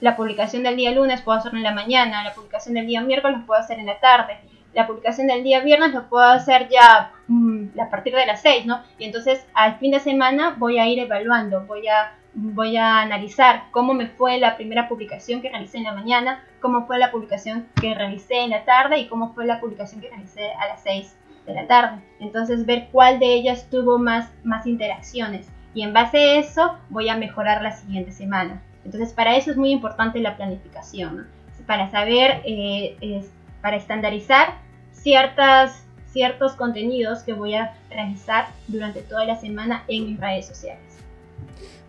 la 0.00 0.16
publicación 0.16 0.62
del 0.62 0.76
día 0.76 0.90
lunes 0.90 1.22
puedo 1.22 1.38
hacerlo 1.38 1.58
en 1.58 1.64
la 1.64 1.74
mañana, 1.74 2.24
la 2.24 2.34
publicación 2.34 2.74
del 2.74 2.86
día 2.86 3.00
miércoles 3.00 3.40
puedo 3.46 3.60
hacer 3.60 3.78
en 3.78 3.86
la 3.86 4.00
tarde, 4.00 4.40
la 4.74 4.86
publicación 4.86 5.28
del 5.28 5.44
día 5.44 5.60
viernes 5.60 5.92
lo 5.92 6.08
puedo 6.08 6.24
hacer 6.24 6.68
ya 6.68 7.12
mm, 7.28 7.78
a 7.80 7.88
partir 7.88 8.14
de 8.14 8.26
las 8.26 8.42
6, 8.42 8.66
¿no? 8.66 8.82
Y 8.98 9.04
entonces 9.04 9.46
al 9.54 9.78
fin 9.78 9.92
de 9.92 10.00
semana 10.00 10.56
voy 10.58 10.78
a 10.78 10.86
ir 10.88 10.98
evaluando, 10.98 11.64
voy 11.66 11.86
a, 11.88 12.14
voy 12.34 12.76
a 12.76 13.00
analizar 13.00 13.64
cómo 13.70 13.94
me 13.94 14.06
fue 14.06 14.38
la 14.38 14.56
primera 14.56 14.88
publicación 14.88 15.42
que 15.42 15.50
realicé 15.50 15.78
en 15.78 15.84
la 15.84 15.94
mañana, 15.94 16.44
cómo 16.60 16.86
fue 16.86 16.98
la 16.98 17.10
publicación 17.10 17.66
que 17.80 17.94
realicé 17.94 18.40
en 18.40 18.50
la 18.50 18.64
tarde 18.64 18.98
y 18.98 19.08
cómo 19.08 19.34
fue 19.34 19.46
la 19.46 19.60
publicación 19.60 20.00
que 20.00 20.08
realicé 20.08 20.50
a 20.52 20.68
las 20.68 20.82
6 20.82 21.16
de 21.46 21.54
la 21.54 21.66
tarde. 21.66 22.02
Entonces 22.20 22.66
ver 22.66 22.88
cuál 22.90 23.18
de 23.18 23.34
ellas 23.34 23.68
tuvo 23.70 23.98
más, 23.98 24.30
más 24.44 24.66
interacciones 24.66 25.48
y 25.74 25.82
en 25.82 25.92
base 25.92 26.18
a 26.18 26.38
eso 26.38 26.78
voy 26.90 27.08
a 27.08 27.16
mejorar 27.16 27.62
la 27.62 27.72
siguiente 27.72 28.12
semana. 28.12 28.62
Entonces, 28.84 29.12
para 29.12 29.36
eso 29.36 29.50
es 29.50 29.56
muy 29.56 29.70
importante 29.70 30.20
la 30.20 30.36
planificación, 30.36 31.28
para 31.66 31.90
saber, 31.90 32.42
eh, 32.44 33.24
para 33.60 33.76
estandarizar 33.76 34.54
ciertas, 34.92 35.84
ciertos 36.06 36.54
contenidos 36.54 37.22
que 37.22 37.32
voy 37.32 37.54
a 37.54 37.74
realizar 37.90 38.48
durante 38.66 39.02
toda 39.02 39.24
la 39.24 39.36
semana 39.36 39.84
en 39.88 40.06
mis 40.06 40.20
redes 40.20 40.46
sociales. 40.46 40.98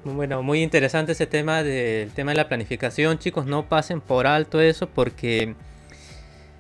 Bueno, 0.06 0.44
muy 0.44 0.62
interesante 0.62 1.14
ese 1.14 1.28
tema 1.28 1.64
del 1.64 2.12
tema 2.12 2.32
de 2.32 2.36
la 2.36 2.50
planificación, 2.50 3.20
chicos, 3.20 3.46
no 3.46 3.70
pasen 3.70 4.02
por 4.02 4.28
alto 4.28 4.60
eso 4.60 4.90
porque 4.90 5.56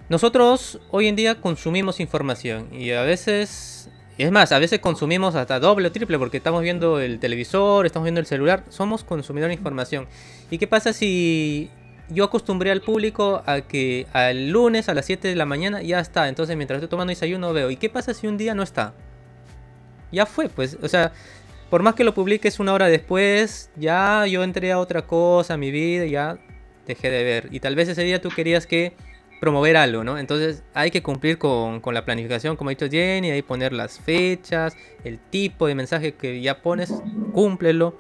nosotros 0.08 0.80
hoy 0.92 1.08
en 1.10 1.18
día 1.18 1.42
consumimos 1.42 2.00
información 2.00 2.70
y 2.74 2.92
a 2.92 3.02
veces 3.02 3.90
es 4.18 4.32
más, 4.32 4.54
a 4.54 4.60
veces 4.60 4.80
consumimos 4.80 5.36
hasta 5.36 5.60
doble 5.60 5.90
o 5.90 5.92
triple 5.92 6.18
porque 6.18 6.38
estamos 6.38 6.62
viendo 6.62 7.02
el 7.02 7.20
televisor, 7.20 7.86
estamos 7.86 8.06
viendo 8.06 8.22
el 8.22 8.28
celular, 8.28 8.64
somos 8.70 9.04
consumidor 9.04 9.50
de 9.50 9.56
información. 9.56 10.08
¿Y 10.50 10.58
qué 10.58 10.68
pasa 10.68 10.94
si 10.94 11.70
yo 12.08 12.24
acostumbré 12.24 12.72
al 12.72 12.80
público 12.80 13.44
a 13.46 13.60
que 13.60 14.08
al 14.14 14.52
lunes 14.52 14.88
a 14.88 14.94
las 14.94 15.06
7 15.06 15.28
de 15.28 15.36
la 15.36 15.46
mañana 15.46 15.82
ya 15.82 16.00
está? 16.00 16.30
Entonces 16.30 16.56
mientras 16.56 16.78
estoy 16.78 16.90
tomando 16.90 17.12
desayuno 17.12 17.52
veo. 17.52 17.70
¿Y 17.72 17.76
qué 17.76 17.90
pasa 17.90 18.14
si 18.14 18.26
un 18.26 18.38
día 18.38 18.56
no 18.56 18.64
está? 18.64 18.94
Ya 20.14 20.26
fue, 20.26 20.48
pues. 20.48 20.78
O 20.82 20.88
sea, 20.88 21.12
por 21.74 21.82
más 21.82 21.96
que 21.96 22.04
lo 22.04 22.14
publiques 22.14 22.60
una 22.60 22.72
hora 22.72 22.86
después, 22.86 23.72
ya 23.76 24.28
yo 24.28 24.44
entré 24.44 24.72
a 24.72 24.78
otra 24.78 25.08
cosa, 25.08 25.56
a 25.56 25.58
mi 25.58 25.72
vida, 25.72 26.06
ya 26.06 26.38
dejé 26.86 27.10
de 27.10 27.24
ver. 27.24 27.48
Y 27.50 27.62
tal 27.62 27.76
vez 27.76 27.90
ese 27.90 28.04
día 28.04 28.22
tú 28.22 28.30
querías 28.30 28.68
que 28.68 28.94
promover 29.42 29.76
algo, 29.78 30.04
¿no? 30.04 30.20
Entonces 30.20 30.62
hay 30.76 30.92
que 30.92 31.02
cumplir 31.02 31.40
con, 31.40 31.82
la 31.84 32.06
planificación, 32.06 32.58
como 32.58 32.70
ha 32.70 32.76
dicho 32.76 32.88
Jenny, 32.88 33.32
ahí 33.32 33.42
poner 33.42 33.74
las 33.74 33.98
fechas, 33.98 34.78
el 35.04 35.18
tipo 35.18 35.66
de 35.66 35.74
mensaje 35.74 36.14
que 36.14 36.42
ya 36.42 36.62
pones, 36.62 36.94
cúmplelo. 37.32 37.98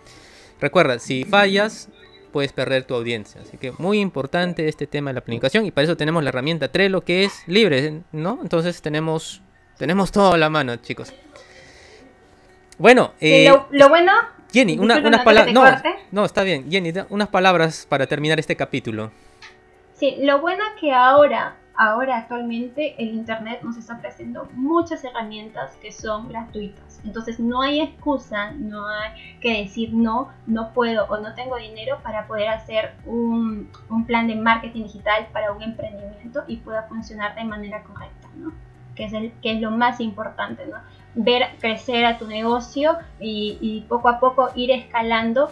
Recuerda, 0.61 0.99
si 0.99 1.23
fallas, 1.23 1.89
puedes 2.31 2.53
perder 2.53 2.83
tu 2.83 2.93
audiencia. 2.93 3.41
Así 3.41 3.57
que 3.57 3.71
muy 3.79 3.99
importante 4.01 4.67
este 4.67 4.85
tema 4.85 5.09
de 5.09 5.15
la 5.15 5.21
planificación 5.21 5.65
y 5.65 5.71
para 5.71 5.85
eso 5.85 5.97
tenemos 5.97 6.21
la 6.21 6.29
herramienta 6.29 6.71
Trello 6.71 7.01
que 7.01 7.23
es 7.23 7.41
libre, 7.47 8.03
¿no? 8.11 8.37
Entonces 8.43 8.83
tenemos, 8.83 9.41
tenemos 9.79 10.11
todo 10.11 10.33
a 10.33 10.37
la 10.37 10.51
mano, 10.51 10.75
chicos. 10.75 11.11
Bueno, 12.77 13.13
eh, 13.19 13.51
lo, 13.71 13.89
bueno... 13.89 14.11
Jenny, 14.51 14.77
unas 14.77 15.23
palabras... 15.23 15.53
No, 15.53 15.63
no, 16.11 16.25
está 16.25 16.43
bien. 16.43 16.69
Jenny, 16.69 16.93
unas 17.09 17.27
palabras 17.29 17.85
para 17.89 18.07
terminar 18.07 18.39
este 18.39 18.55
capítulo. 18.55 19.11
Sí, 19.93 20.17
lo 20.21 20.41
bueno 20.41 20.63
es 20.73 20.81
que 20.81 20.91
ahora, 20.91 21.55
ahora 21.75 22.17
actualmente 22.17 22.95
el 22.97 23.09
Internet 23.09 23.61
nos 23.63 23.77
está 23.77 23.95
ofreciendo 23.95 24.47
muchas 24.53 25.03
herramientas 25.03 25.75
que 25.81 25.91
son 25.91 26.27
gratuitas. 26.27 26.99
Entonces 27.03 27.39
no 27.39 27.61
hay 27.61 27.81
excusa, 27.81 28.51
no 28.51 28.87
hay 28.87 29.39
que 29.39 29.61
decir 29.63 29.93
no, 29.93 30.29
no 30.47 30.73
puedo 30.73 31.05
o 31.05 31.17
no 31.19 31.33
tengo 31.35 31.57
dinero 31.57 31.99
para 32.01 32.27
poder 32.27 32.49
hacer 32.49 32.93
un, 33.05 33.69
un 33.89 34.05
plan 34.05 34.27
de 34.27 34.35
marketing 34.35 34.83
digital 34.83 35.27
para 35.31 35.51
un 35.51 35.61
emprendimiento 35.61 36.43
y 36.47 36.57
pueda 36.57 36.83
funcionar 36.83 37.35
de 37.35 37.43
manera 37.43 37.83
correcta, 37.83 38.29
¿no? 38.35 38.51
Que 38.95 39.05
es, 39.05 39.13
el, 39.13 39.31
que 39.41 39.53
es 39.53 39.61
lo 39.61 39.71
más 39.71 39.99
importante, 39.99 40.65
¿no? 40.65 40.77
Ver 41.15 41.43
crecer 41.59 42.05
a 42.05 42.17
tu 42.17 42.27
negocio 42.27 42.97
y, 43.19 43.85
poco 43.87 44.09
a 44.09 44.19
poco 44.19 44.49
ir 44.55 44.71
escalando 44.71 45.51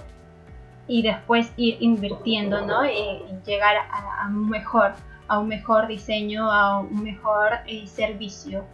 y 0.88 1.04
después 1.04 1.54
ir 1.58 1.78
invirtiendo, 1.80 2.66
¿no? 2.66 2.86
Y, 2.86 3.22
llegar 3.46 3.76
a, 3.78 4.28
un 4.28 4.50
mejor, 4.50 4.94
a 5.28 5.40
un 5.40 5.48
mejor 5.48 5.88
diseño, 5.88 6.52
a 6.52 6.80
un 6.80 7.04
mejor 7.04 7.60
eh, 7.68 7.88
servicio. 7.88 8.66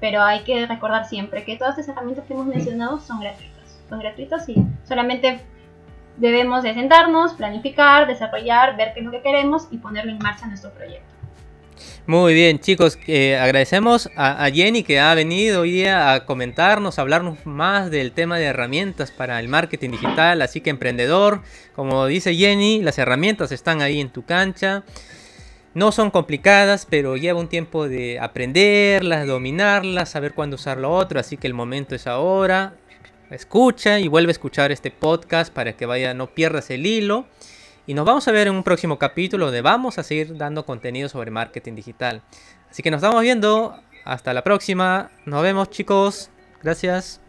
Pero 0.00 0.22
hay 0.22 0.40
que 0.40 0.66
recordar 0.66 1.06
siempre 1.06 1.44
que 1.44 1.56
todas 1.56 1.78
estas 1.78 1.94
herramientas 1.94 2.26
que 2.26 2.34
hemos 2.34 2.46
mencionado 2.46 2.98
son 2.98 3.20
gratuitas. 3.20 3.80
Son 3.88 4.00
gratuitas 4.00 4.48
y 4.48 4.56
solamente 4.84 5.40
debemos 6.16 6.62
de 6.62 6.74
sentarnos, 6.74 7.34
planificar, 7.34 8.06
desarrollar, 8.06 8.76
ver 8.76 8.92
qué 8.94 9.00
es 9.00 9.06
lo 9.06 9.12
que 9.12 9.22
queremos 9.22 9.68
y 9.70 9.78
ponerlo 9.78 10.10
en 10.10 10.18
marcha 10.18 10.44
en 10.44 10.50
nuestro 10.50 10.72
proyecto. 10.72 11.11
Muy 12.06 12.34
bien, 12.34 12.58
chicos, 12.58 12.98
eh, 13.06 13.36
agradecemos 13.36 14.10
a, 14.16 14.50
Jenny 14.50 14.82
que 14.82 14.98
ha 14.98 15.14
venido 15.14 15.60
hoy 15.60 15.70
día 15.70 16.12
a 16.12 16.26
comentarnos, 16.26 16.98
a 16.98 17.02
hablarnos 17.02 17.46
más 17.46 17.92
del 17.92 18.10
tema 18.10 18.38
de 18.38 18.46
herramientas 18.46 19.12
para 19.12 19.38
el 19.38 19.46
marketing 19.48 19.90
digital. 19.90 20.42
Así 20.42 20.60
que, 20.60 20.70
emprendedor, 20.70 21.42
como 21.76 22.06
dice 22.06 22.34
Jenny, 22.34 22.82
las 22.82 22.98
herramientas 22.98 23.52
están 23.52 23.82
ahí 23.82 24.00
en 24.00 24.10
tu 24.10 24.24
cancha. 24.24 24.82
No 25.74 25.92
son 25.92 26.10
complicadas, 26.10 26.86
pero 26.90 27.16
lleva 27.16 27.38
un 27.38 27.48
tiempo 27.48 27.88
de 27.88 28.18
aprenderlas, 28.18 29.26
dominarlas, 29.26 30.10
saber 30.10 30.34
cuándo 30.34 30.56
usar 30.56 30.78
lo 30.78 30.90
otro. 30.90 31.20
Así 31.20 31.36
que 31.36 31.46
el 31.46 31.54
momento 31.54 31.94
es 31.94 32.08
ahora. 32.08 32.74
Escucha 33.30 33.98
y 34.00 34.08
vuelve 34.08 34.30
a 34.30 34.32
escuchar 34.32 34.72
este 34.72 34.90
podcast 34.90 35.52
para 35.52 35.74
que 35.74 35.86
vaya, 35.86 36.12
no 36.14 36.34
pierdas 36.34 36.68
el 36.70 36.84
hilo. 36.84 37.26
Y 37.86 37.94
nos 37.94 38.04
vamos 38.04 38.28
a 38.28 38.32
ver 38.32 38.46
en 38.46 38.54
un 38.54 38.62
próximo 38.62 38.98
capítulo 38.98 39.46
donde 39.46 39.62
vamos 39.62 39.98
a 39.98 40.02
seguir 40.02 40.36
dando 40.36 40.64
contenido 40.64 41.08
sobre 41.08 41.30
marketing 41.30 41.74
digital. 41.74 42.22
Así 42.70 42.82
que 42.82 42.90
nos 42.90 42.98
estamos 42.98 43.22
viendo. 43.22 43.76
Hasta 44.04 44.32
la 44.34 44.42
próxima. 44.42 45.10
Nos 45.26 45.42
vemos 45.42 45.70
chicos. 45.70 46.30
Gracias. 46.62 47.21